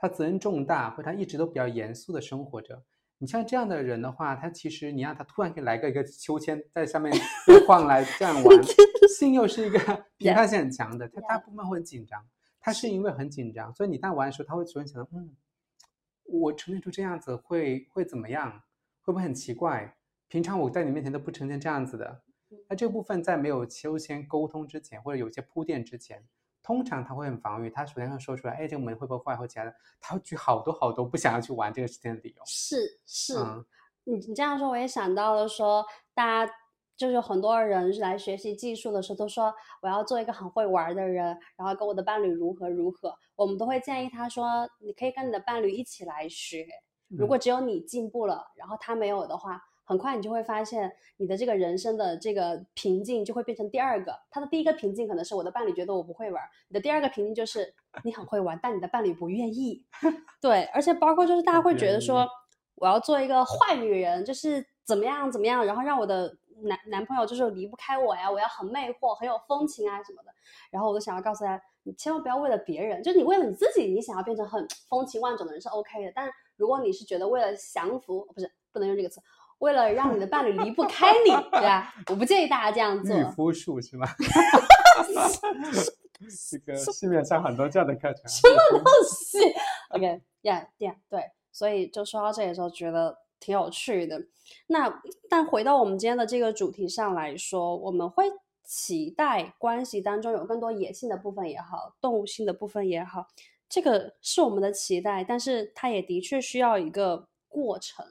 [0.00, 2.82] 他责任重大，或者他一直都比较严肃的生活着。
[3.18, 7.14] 你像这样的人的话，他其实你让他突然给来个一个秋千在下面
[7.48, 8.62] 又 晃来这样玩，
[9.14, 9.78] 性又是一个
[10.16, 12.18] 评判性很强的，他大部分会很紧张。
[12.58, 15.36] 他是因为很紧张，所以你在玩的时候，他会突然想到，嗯，
[16.24, 18.62] 我呈现出这样子会会怎么样？
[19.02, 19.94] 会不会很奇怪？
[20.28, 22.22] 平常我在你面前都不呈现这样子的。
[22.68, 26.24] 那这个部分在没有秋千沟通之前，或者有些铺垫之前，
[26.62, 27.70] 通常他会很防御。
[27.70, 32.42] 他首先会说出来，哎，这个门会不会坏或其他的，他会举好多好多不想要去玩这个事情的理由。
[32.46, 33.64] 是是，嗯
[34.04, 35.84] 你你这样说，我也想到了说，
[36.14, 36.52] 大家
[36.96, 46.66] 就是很多人来学习技术的时候，都说我要做一个很会玩儿的人，然后跟我的伴侣如何如何，我们都会建议他说，你可以跟你的伴侣一起来学。
[47.08, 49.60] 如果只有你进步了，然后他没有的话，
[49.90, 54.16] 很快你就会发现你的这个人生的这个瓶颈就会变成第二个。
[54.30, 57.74] 他的第一个瓶颈可能是我的伴侣觉得我不会玩，你的第二个瓶颈就是
[58.04, 59.84] 你很会玩，但你的伴侣不愿意。
[60.40, 62.24] 对，而且包括就是大家会觉得说，
[62.76, 70.30] 我要做一个坏女人，就是怎么样怎么样，然后让我的男男朋友就是离不开我呀，我要很魅惑，很有风情啊什么的。
[70.70, 76.12] 然后我就想要告诉大家，你千万不要为了别人，就是你为了你自己，你想要变成很风情万种的人是 OK 的。
[76.14, 79.20] 但是如果你是觉得为了降服，不是不能用这个词，
[79.60, 81.94] 为了让你的伴侣离不开你，对吧？
[82.08, 83.16] 我不建议大家这样做。
[83.16, 84.06] 御夫术是吗？
[86.50, 88.28] 这个市面上很多这样的课程。
[88.28, 88.46] 是
[89.90, 94.22] OK，Yeah，Yeah，对，所以就说到这里的时候，觉得挺有趣的。
[94.66, 98.24] 那但回到我们今天的这个主题上来说，我们会
[98.64, 103.26] 期待关系当中有更多野性的部分也好，动物性的部分也好，
[103.68, 108.04] 这个是我们的期待，但是它也的确需要一个过程。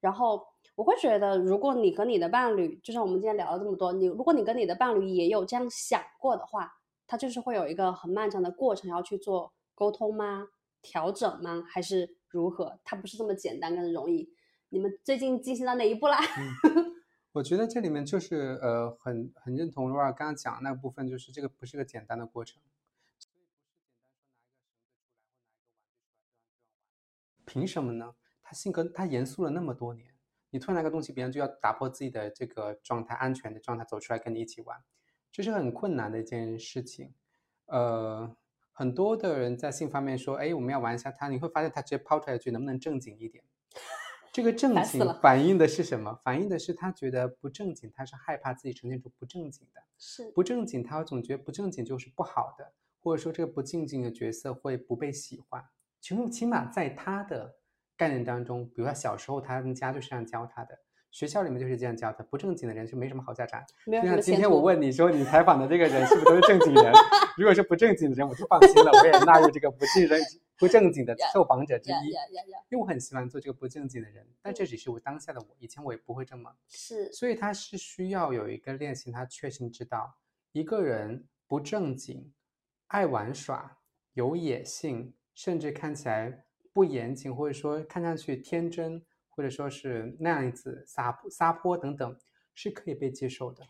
[0.00, 0.44] 然后
[0.82, 6.72] 我会觉得，如果你和你的伴侣，就像我们今天聊了这么多，你如果你跟你的伴侣也有这样想过的话，
[7.06, 10.48] 他就是会有一个很漫长的过程要去做沟通吗？
[10.80, 11.62] 调整吗？
[11.70, 12.80] 还是如何？
[12.82, 14.28] 它不是这么简单跟容易。
[14.70, 16.18] 你们最近进行到哪一步啦？
[17.30, 22.60] 我觉得这里面就是呃，很很认同罗尔刚刚讲的那个部分，就是这个不是个简单的过程。
[27.46, 28.16] 凭什么呢？
[28.42, 30.11] 他性格他严肃了那么多年，
[30.52, 34.78] 你突然来个东西，别人就要打破自己的这个状态，安全的状态走出来跟你一起玩，
[35.32, 37.14] 这是很困难的一件事情。
[37.64, 38.36] 呃，
[38.70, 43.42] 很多的人在性方面说，哎，我们要玩一下他，你会发现他直接抛出来一句，能不能正经一点？
[44.30, 46.20] 这个正经反映的是什么？
[46.22, 49.82] 反映的是他觉得不正经，他是害怕自己呈现出不正经的。
[49.96, 55.64] 是不正经，他总觉得不正经就是不好的，或者说这个不正经的角色会不被喜欢。
[55.98, 57.56] 其实起码在他的
[57.96, 60.78] 概念当中，比如他小时候他们家就是这样教他的，
[61.10, 63.62] 学校里面就是这样教他，不正经的人就没什么好下场。
[63.86, 64.20] 就像。
[64.20, 66.92] 今天我问你说你采访的这个人是不是都是正经人？
[67.36, 70.20] 如果是不正经的人，我就放心了，我也纳入这个不正人
[70.58, 72.10] 不正经的受访者之呀一。
[72.10, 72.58] 呀呀呀！
[72.70, 76.50] 因为我很喜欢做这个不正经的人，但这只是我当下的我，以前我也不会这么。
[76.68, 80.14] 是所以他是需要有一个练习，他确信知道
[80.52, 82.32] 一个人不正经、
[82.88, 83.78] 爱玩耍、
[84.12, 92.18] 有野性，甚至看起来不严谨，或者说看上去天真，或者说是那样子撒撒泼等等，
[92.54, 93.64] 是可以被接受的.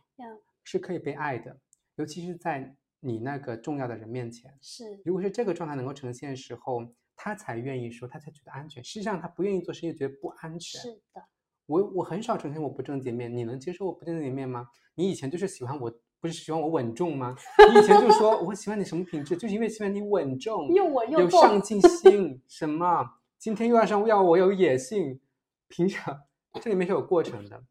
[0.65, 1.59] 是可以被爱的，
[1.97, 4.57] 尤其是在你那个重要的人面前。
[4.61, 8.83] 是如果是这个状态能够呈现的时候，他才愿意说，他才觉得安全。
[8.85, 10.81] 事实上，他不愿意做，是因为觉得不安全。
[10.81, 11.21] 是的，
[11.67, 14.69] 我我很少呈现我不正经面，你能接受我不正经面吗？
[14.95, 15.93] 你以前就是喜欢我，
[16.23, 17.37] 不是喜欢我稳重吗？
[17.75, 22.41] 你以前就说 我喜欢你什么品质，就是因为喜欢你稳重，又稳又有上进心。
[22.47, 23.19] 什么？
[23.41, 25.21] 今天又要上要我有野性，
[25.67, 26.23] 平常？
[26.61, 27.65] 这里面是有过程的，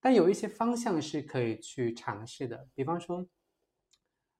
[0.00, 3.26] 但有一些方向是可以去尝试的，比方说，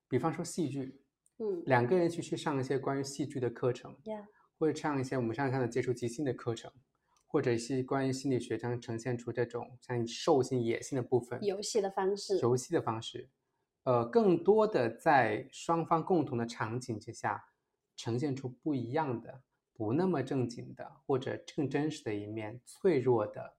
[0.08, 1.00] 比方说戏剧，
[1.38, 3.92] 嗯两个人一起去上一些关于戏剧的课程。
[4.04, 4.24] 呀，
[4.56, 6.70] 或者上一些我们上上的接触即兴的课程，
[7.26, 13.28] 或者是关于心理学上呈现出这种像兽性、野性的部分，游戏的方式，游戏的方式，
[13.88, 17.42] 呃，更多的在双方共同的场景之下，
[17.96, 19.40] 呈现出不一样的、
[19.72, 23.56] 不那么正经的，或者更真实的一面，脆弱的，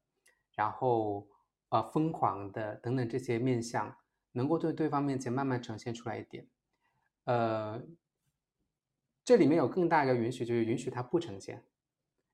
[0.53, 1.27] 然后
[1.69, 3.97] 呃疯狂的等等这些面相，
[4.33, 6.47] 能够对对方面前慢慢呈现出来一点，
[7.23, 7.81] 呃，
[9.25, 11.65] 这里面有更大一个允许，就是允许它不呈现。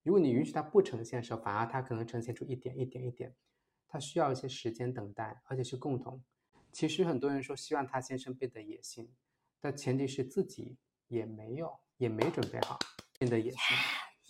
[0.03, 3.33] 如果你允许它不呈现的时候，反而它可能呈现出一点一点一点，
[3.87, 6.21] 它需要一些时间等待，而且是共同。
[6.75, 9.09] 其实很多人说希望他先生变得野性，
[9.61, 10.75] 但前提是自己
[11.07, 12.77] 也没有，也没准备好
[13.17, 13.59] 变得野性。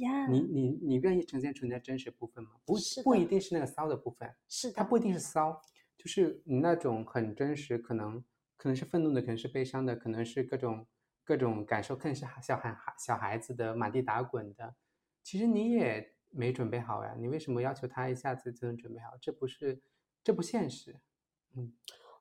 [0.06, 2.52] 呀，你你你愿意呈现出你的真实部分吗？
[2.64, 5.60] 不是不一定是那个骚的部分，是的，它不一定是骚，
[5.98, 8.24] 就是你那种很真实，可能
[8.56, 10.86] 可能是愤怒的，可能是悲伤的，可能是各种
[11.24, 14.76] 各种感受，可能是小孩小孩子的满地打滚的。
[15.24, 19.18] 其实你也没准备好呀，你为什么要求他一下子就能准备好？
[19.20, 19.82] 这不是
[20.24, 20.96] 这不现实。
[21.58, 21.74] 嗯，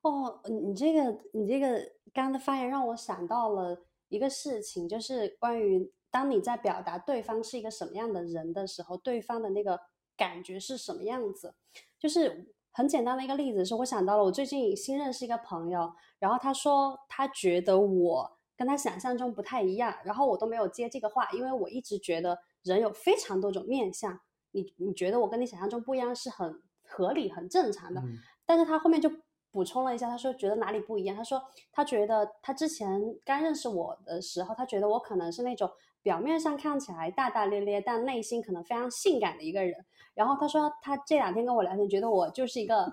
[0.04, 1.78] 哦，你这个你这个
[2.12, 9.80] 刚刚的发言让我想到了一个事情，就是关于当你在表达对方是一个什么样的人的时候，对方的那个
[10.14, 11.54] 感觉是什么样子。
[11.98, 28.02] 就是很简单的一个例子，是我想到了我最近新认识一个朋友，然后他说他觉得我跟他想象中不太一样，然后我都没有接这个话，因为我一直觉得人有非常多种面相，你你觉得我跟你想象中不一样是很合理、很正常的。
[28.02, 29.10] 嗯但是他后面就
[29.54, 31.16] 补充了一下，他说觉得哪里不一样。
[31.16, 31.40] 他说
[31.72, 35.70] 他觉得他之前刚认识我的时候，他觉得我可能是那种
[36.02, 39.86] 表面上看起来大大咧咧，但内心可能非常性感的一个人。
[40.12, 42.92] 然后他说他这两天跟我聊天，觉得我就是一个，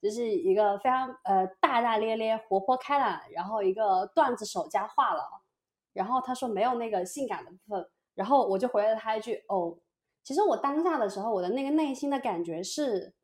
[0.00, 5.20] 就是一个非常呃大大咧咧、活泼开朗，然后一个段子手加话痨。
[5.92, 9.76] 然后他说没有那个性感的部分，然后我就回了他一句哦，
[10.22, 13.14] 其实我当下的时候，我的那个内心的感觉是，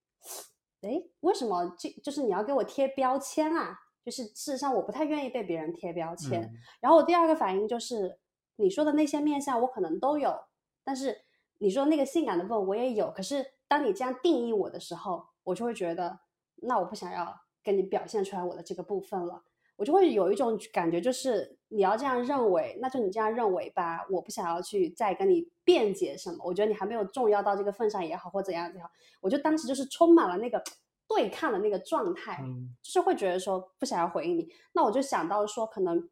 [0.83, 3.79] 哎，为什么这就是你要给我贴标签啊？
[4.05, 6.43] 就是事实上我不太愿意被别人贴标签。
[6.43, 8.19] 嗯然后我第二个反应就是，
[8.57, 10.37] 你说的那些面相我可能都有，
[10.83, 11.23] 但是
[11.59, 13.13] 你说那个性感的部分我也有。
[13.13, 16.19] 可是当你这样定义我的时候，我就会觉得，
[16.57, 19.45] 那我不想要跟你表现出来我的这个部分了。
[19.83, 24.07] 我就会有一种感觉，就是你要这样认为，那就你这样认为吧。
[24.09, 28.89] 我不想要去再跟你辩解什么，我觉得你还没有重要到这个份上也好，或怎样也好，
[29.21, 30.63] 我就当时就是充满了那个
[31.09, 32.39] 对抗的那个状态。
[32.45, 36.09] 嗯就是会觉得说不想要回应你，那我就想到说，可能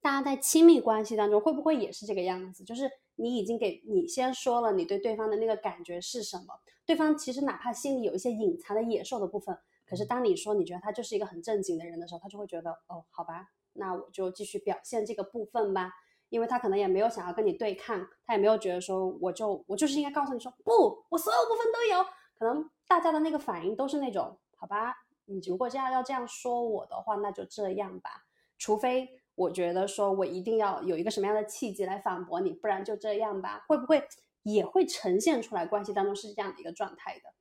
[0.00, 2.62] 大家在亲密关系当中会不会也是这个样子？
[2.62, 6.54] 就是你已经给你先说了你对对方的那个感觉是什么，
[6.86, 9.58] 对方其实哪怕心里有一些隐藏的野兽的部分，
[9.90, 15.92] 可是当你说你觉得他就是一个很正经的人的时候，他就会觉得哦，好吧，那我就继续表现这个部分吧。
[16.28, 22.04] 因为他可能也没有想要跟你对抗，他也没有觉得说我就我就是应该告诉你说不，我所有部分都有。
[22.38, 28.26] 可能大家的那个反应都是那种好吧，你如果这样要这样说我的话，那就这样吧。
[28.58, 33.64] 除非我觉得说我一定要有一个什么样的契机来反驳你，不然就这样吧。
[33.66, 34.06] 会不会
[34.44, 37.34] 也会呈现出来关系当中是这样的一个状态的？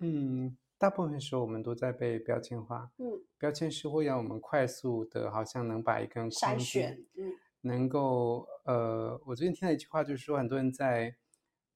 [0.00, 7.32] 嗯，大部分时候我们都在被标签化，嗯，标签是会让我们快速的，好像能把一个人筛框选，嗯。
[7.62, 11.16] 能够呃，我最近听了一句话，就是说很多人在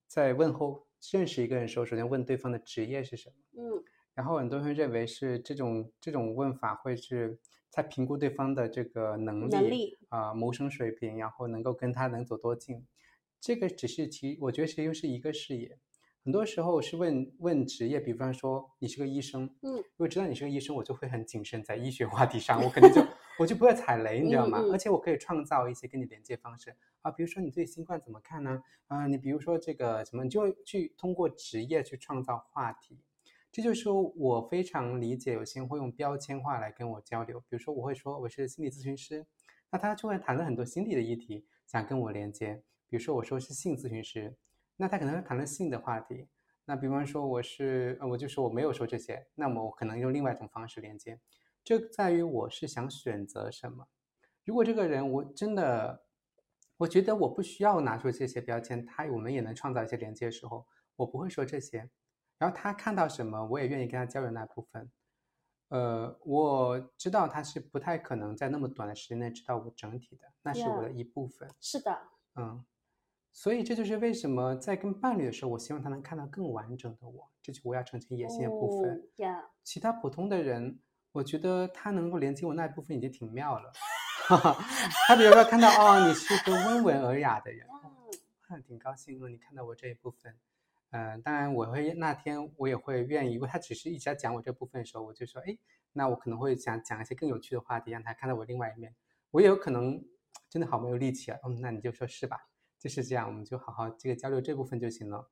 [0.06, 3.84] 在问候认识一个人的时候，首先问对方的职业是什么，嗯。
[4.14, 7.38] 然后很多人认为是这种这种问法会是
[7.70, 12.86] 在评估对方的这个能力能力啊、谋生水平，然后能够跟他能走多近，
[13.40, 15.78] 这个只是其我觉得其实是一个视野。
[16.22, 23.02] 很多时候是问问职业，比方说你是个医生，嗯如果知道你是个医生，我就会很谨慎在医学话题上，我肯定就
[23.38, 24.58] 我就不会踩雷，你知道吗？
[24.70, 28.62] 而且我可以创造一些跟你连接方式啊，比如说你对新冠怎么看呢？
[28.88, 32.98] 啊，你比如说这个什么，你就会去通过职业去创造话题。
[33.50, 39.26] 这就是说我非常理解有些人会用标签化来跟我交流，比如说我会说我是心理咨询师，
[39.70, 42.62] 那他就会谈论很多心理的议题，想跟我连接。
[42.88, 44.36] 比如说我说是性咨询师，
[44.80, 46.26] 那他可能会谈论性的话题。
[46.64, 51.20] 那比方说我是，呃，我就说我没有说这些，那么我可能用另外一种方式连接。
[51.62, 53.86] 这在于我是想选择什么。
[54.46, 56.04] 如果这个人我真的，
[56.78, 60.66] 我觉得我不需要拿出这些标签，他我们也能创造一些连接的时候，
[60.96, 61.90] 我不会说这些。
[62.38, 64.90] 然后他看到什么，我也愿意跟他交流那部分。
[65.68, 71.48] 呃，我知道他是不太可能在那么短的时间内知道我整体的，那是我的一部分。
[71.60, 71.96] 是的，
[72.36, 72.64] 嗯，
[73.32, 79.08] 所以这就是为什么在跟伴侣的时候，我希望他能看到更完整的我，这就我要呈现野心的部分。
[79.62, 80.78] 其他普通的人，
[81.12, 83.72] 我觉得他能够连接我那一部分已经挺妙了。
[84.26, 84.56] 哈哈，
[85.06, 87.80] 他比如说看到哦，你是个温文尔雅的人，哦
[88.50, 90.36] 嗯挺高兴哦，你看到我这一部分。
[90.92, 95.56] 嗯、当然我会那天我也会愿意，如果他只是一直在讲我这部分的时候，我就说，哎，
[95.92, 98.92] 那我可能会想讲一些更有趣的话题，让他看到我另外一面。
[99.30, 100.04] 我也有可能
[100.48, 102.38] 真的好没有力气啊，嗯，那你就说是吧，
[102.80, 105.30] 就是这样，我们就好好这个交流这部分就行了。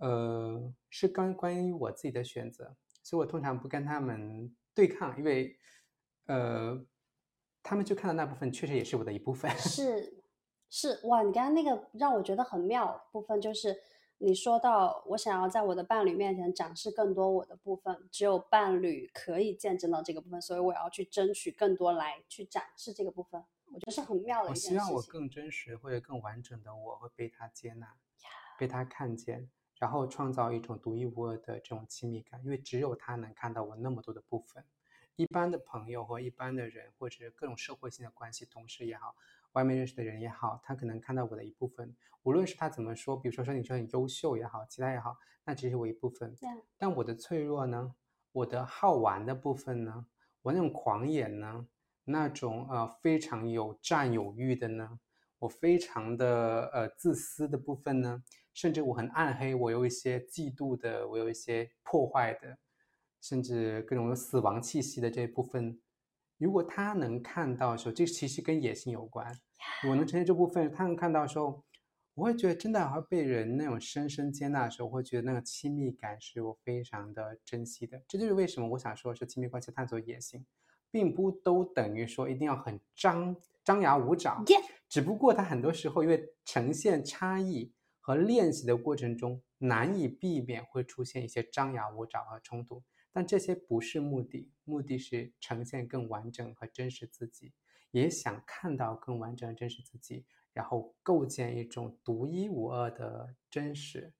[0.00, 5.56] 呃，是关关于我自己的选择，所以我通常不跟他们对抗，因为
[6.26, 6.84] 呃，
[7.62, 9.50] 他们就看到那部分确实也是我的一部分。
[9.56, 10.22] 是
[10.68, 13.74] 是哇，你刚刚那个让我觉得很妙部分就是，
[14.18, 23.42] 你说到我想要在我的伴侣面前展示更多我的部分，只有伴侣可以见证到这个部分，所以我要去争取更多来去展示这个部分。
[23.74, 24.78] 我觉得是很妙的我一件事情。
[24.78, 27.96] 希望我更真实或者更完整的我会被他接纳，
[28.56, 29.50] 被他看见，
[29.80, 34.64] 然后创造一种独一无二的这种亲密感，因为只有他能看到我那么多的部分。
[35.16, 39.16] 一般的朋友或一般的人，或者是各种社会性的关系，同事也好，
[39.52, 46.32] 外面认识的人也好，他可能看到我的一部分，无论是他怎么说，比如说说你说很优秀也好，其他也好，那只是我一部分。
[46.36, 46.48] 对
[46.78, 47.94] 但我的脆弱呢，
[48.32, 50.06] 我的好玩的部分呢，
[50.42, 51.68] 我那种狂野呢，
[52.04, 54.98] 那种呃非常有占有欲的呢，
[55.38, 62.58] 我非常的呃自私的部分呢，甚至我很暗黑，我有一些嫉妒的，我有一些破坏的，
[63.20, 65.80] 甚至各种有死亡气息的这一部分，
[66.38, 69.26] 如果他能看到的时候，这其实跟野性有关。
[69.88, 71.64] 我能呈现这部分，他能看到的时候，
[72.14, 78.02] 我会觉得真的好像被人那种深深接纳的时候，我会觉得那个亲密感是我非常的珍惜的。
[78.06, 80.44] 这就是为什么我想说是亲密关系探索野性，
[80.94, 83.34] 并不都等于说一定要很张
[83.64, 84.44] 张牙舞爪。
[84.88, 92.80] 只不过它很多时候因为呈现差异和练习的过程中，难以避免会出现一些张牙舞爪和冲突。
[93.12, 97.52] 但这些不是目的，目的是呈现更完整和真实自己，
[97.90, 104.12] 也想看到更完整的真实自己，然后构建一种独一无二的真实。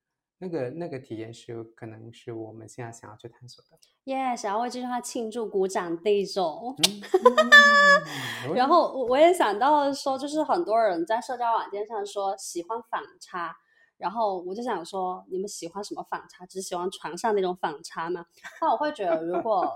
[0.44, 3.78] 那个那个体验是可能是我们现在想要去探索的。
[4.04, 6.76] 耶想要为这句话庆祝、鼓掌的一种。
[6.78, 13.56] 嗯然后我我也想到说，就是很多人在社交软件上说喜欢反差，
[13.96, 16.44] 然后我就想说，你们喜欢什么反差？
[16.44, 18.26] 只喜欢床上那种反差吗？
[18.60, 19.66] 那我会觉得，如果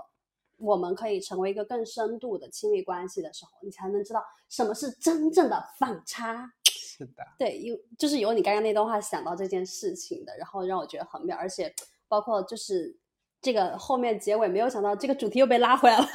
[0.57, 6.51] 我们可以成为一个更深度的亲密关系的时候，你才能知道什么是真正的反差。
[6.99, 11.73] 是的，对，有就是有你刚刚那段话想到这件事情的，然后让我觉得很妙，而且
[12.09, 12.93] 包括就是
[13.41, 16.05] 这个后面结尾，没有想到这个主题又被拉回来了。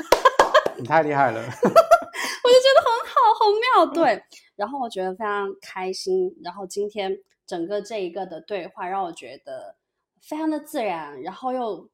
[0.77, 1.41] 你太厉害了。
[1.41, 4.23] 我就觉得很好，很妙，对。
[4.57, 6.31] 然后我觉得非常开心。
[6.43, 7.17] 然后今天
[7.47, 9.77] 整个这一个的对话让我觉得
[10.21, 11.89] 非常的自然，然后又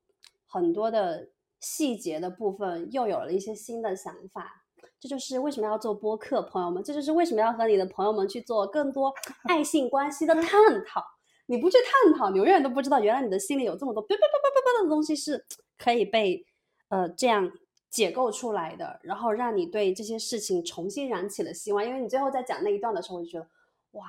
[0.49, 1.29] 很多的
[1.61, 4.60] 细节的部分又有了一些新的想法。
[5.01, 6.85] 这就是为什么要做播客，朋友们。
[6.85, 9.13] 这就是为什么要和你的朋友们去做更多
[9.49, 10.45] 爱性关系的探
[10.87, 11.03] 讨。
[11.47, 15.45] 你不去探讨，你永远都不知道，原来你的心里有这么多叭叭叭叭叭叭的东西是
[15.79, 16.47] 可以被
[16.91, 17.51] 呃这样
[17.91, 21.85] 解构出来的，然后让你对这些事情重新燃起了希望。
[21.85, 23.49] 因为你最后在讲那一段的时候，我就觉得
[23.93, 24.07] 哇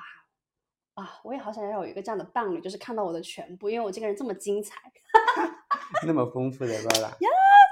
[0.94, 4.76] 啊，我也好想要有一个这样的伴侣，就是看到我的全部，因为我这个人这么精彩。
[6.06, 7.10] 那么丰富的巴拉，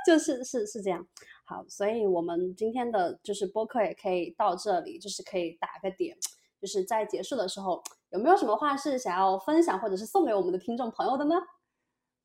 [0.05, 1.07] 就是是是这样。
[1.51, 6.17] 好，所以我们今天的就是播客也可以到这里，就是可以打个点，
[6.61, 11.35] 就是在结束的时候，有没有什么话是想要分享或者是送给我们的听众朋友的呢？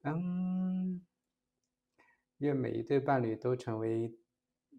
[0.04, 1.04] 嗯，
[2.38, 4.16] 愿每一对伴侣都成为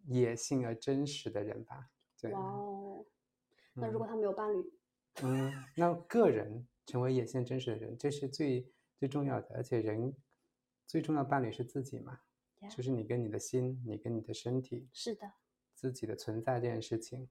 [0.04, 1.90] 野性而真实的人吧。
[2.20, 3.04] 对，哇哦，
[3.74, 4.72] 那如嗯果他没有伴侣，
[5.24, 9.56] 嗯，那个人成为野性真实的人，这是最最重要的。
[9.56, 10.14] 而且人
[10.86, 12.20] 最重要的伴侣是自己嘛
[12.68, 15.32] 就是你跟你的心，你跟你的身体，是的，
[15.74, 17.28] 自己的存在这件事情，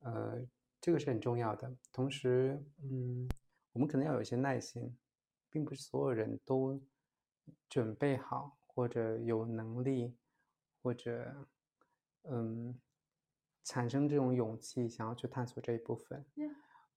[0.00, 0.46] 呃，
[0.80, 1.74] 这个是很重要的。
[1.92, 3.28] 同时，嗯，
[3.72, 4.96] 我们可能要有一些耐心，
[5.50, 6.80] 并不是所有人都
[7.68, 10.16] 准备好或者有能力，
[10.82, 11.46] 或者
[12.22, 12.78] 嗯，
[13.62, 16.24] 产生这种勇气，想要去探索这一部分。
[16.36, 16.54] Yeah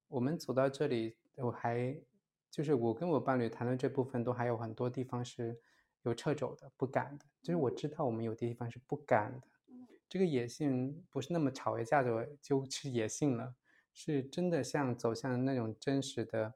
[0.09, 1.99] 我们走到这里，我还
[2.49, 5.59] 就是我跟我伴侣谈论这部分，都还有很多地方是
[6.03, 7.25] 有掣肘的，不敢的。
[7.41, 9.47] 就是我知道我们有的地方是不敢的。
[10.09, 13.55] 这个野性不是那么吵一架子就是野性了，
[13.93, 16.53] 是真的像走向那种真实的，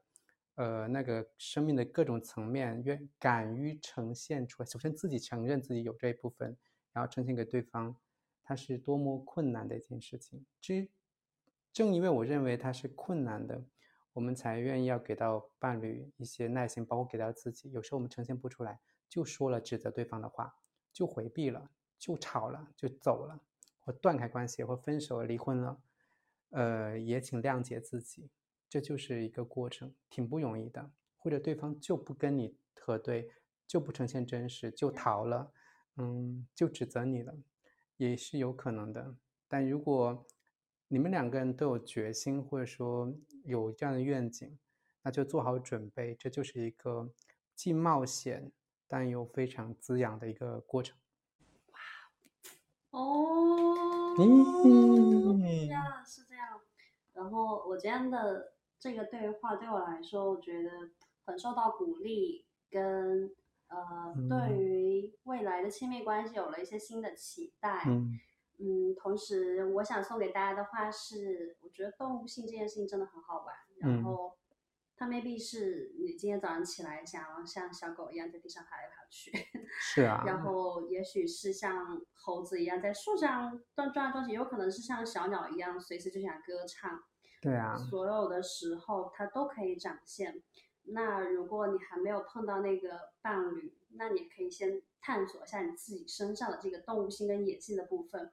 [0.54, 4.66] 呃，那个生命的各种层面，愿敢于呈现出来。
[4.66, 6.56] 首先自己承认自己有这一部分，
[6.92, 7.94] 然后呈现给对方，
[8.42, 10.46] 它是多么困难的一件事情。
[10.60, 10.90] 至于
[11.74, 13.62] 正因为我认为它是困难的，
[14.14, 17.70] 我们才愿意要给到伴侣一些耐心，包括给到自己。
[17.70, 18.80] 有时候我们呈现不出来，
[19.12, 20.56] 就说了指责对方的话，
[20.90, 23.38] 就回避了，就吵了，就走了，
[23.80, 25.78] 或断开关系，或分手、离婚了。
[26.48, 28.30] 呃，也请谅解自己，
[28.70, 30.90] 这就是一个过程，挺不容易的。
[31.18, 33.30] 或者对方就不跟你核对，
[33.66, 35.52] 就不呈现真实，就逃了，
[35.96, 37.36] 嗯，就指责你了，
[37.98, 39.14] 也是有可能的。
[39.46, 40.26] 但如果
[40.88, 44.58] 你们两个人都有决心，或者说有这样的愿景，
[45.02, 47.12] 那就做好准备，这就是一个
[47.54, 48.50] 既冒险
[48.92, 50.94] 但又非常滋养的一个过程。
[51.72, 51.78] 哇
[52.90, 56.60] 哦，嗯呀，是这样。
[57.14, 60.68] 然后我今天的这个对话对我来说，我觉得
[61.24, 63.34] 很受到鼓励，跟
[63.68, 67.84] 呃嗯对于未来的亲密关系有了一些新的期待。
[67.86, 68.20] 嗯
[68.58, 73.56] 嗯，同时我想送给大家的话是，我觉得动物性这件事情真的很好玩。
[73.78, 74.36] 然嗯后，
[74.96, 79.32] 它 maybe 是你今天早上起来想要像小狗一样在地上爬来爬去，
[79.80, 87.02] 是啊，然后也许是像猴子一样在树上转转来转去，有可能是像小鸟一样随时就想歌唱。
[87.40, 90.40] 对啊，所有的时候它都可以展现。
[90.84, 98.32] 那如果你还没有碰到那个伴侣，那你可以先探索一下你自己身上的这个动物性跟野性的部分，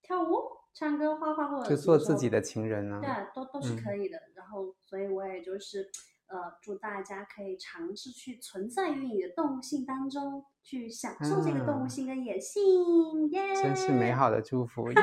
[0.00, 3.10] 跳舞、唱歌、画画，或者就做自己的情人呢对。
[3.10, 4.16] 啊，都都是嗯可以的。
[4.36, 5.90] 然后，所以我也就是
[6.28, 14.94] 呃，祝大家可以尝试去存在于你的动物性当中，去享受这个动物啊性跟野性，耶、真是美好的祝福， 耶！
[14.94, 15.02] 好，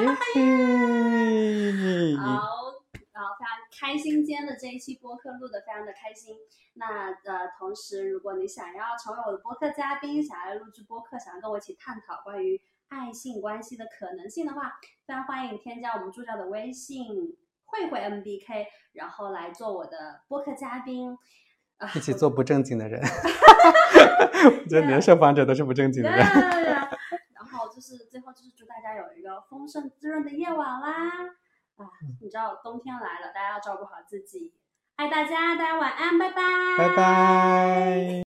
[3.12, 6.38] 然后非常开心，今天的这一期播客录的非常的开心。
[6.76, 12.62] 那呃，同时如果你想要成为我的播客嘉宾，想要录制播客，想要跟我一起探讨关于
[12.96, 17.06] 爱性关系的可能性的话，非常欢迎添加我们助教的微信
[17.66, 21.18] 慧慧 MBK，然后来做我的播客嘉宾。
[21.78, 26.20] 啊，一起做不正经的人， 我觉得你的受访者都是不正经的人。
[27.36, 30.90] 然后就是最后就是祝大家有一个丰盛滋润的夜晚啦！
[31.76, 31.84] 啊，
[32.22, 34.54] 你知道冬天来了，大家要照顾好自己，
[34.96, 36.42] 爱大家，大家晚安，拜拜，
[36.78, 38.25] 拜拜。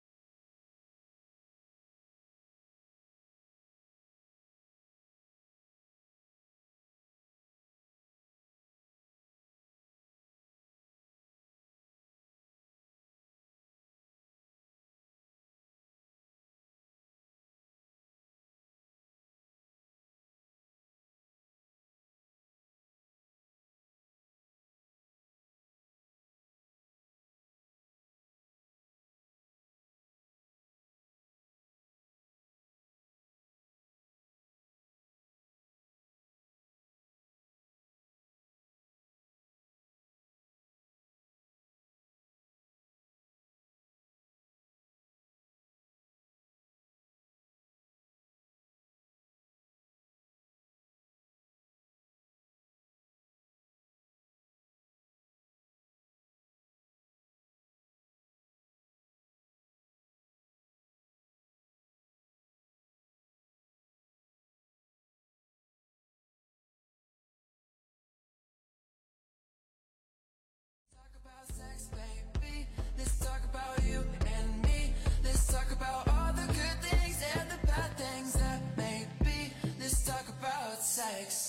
[81.12, 81.41] likes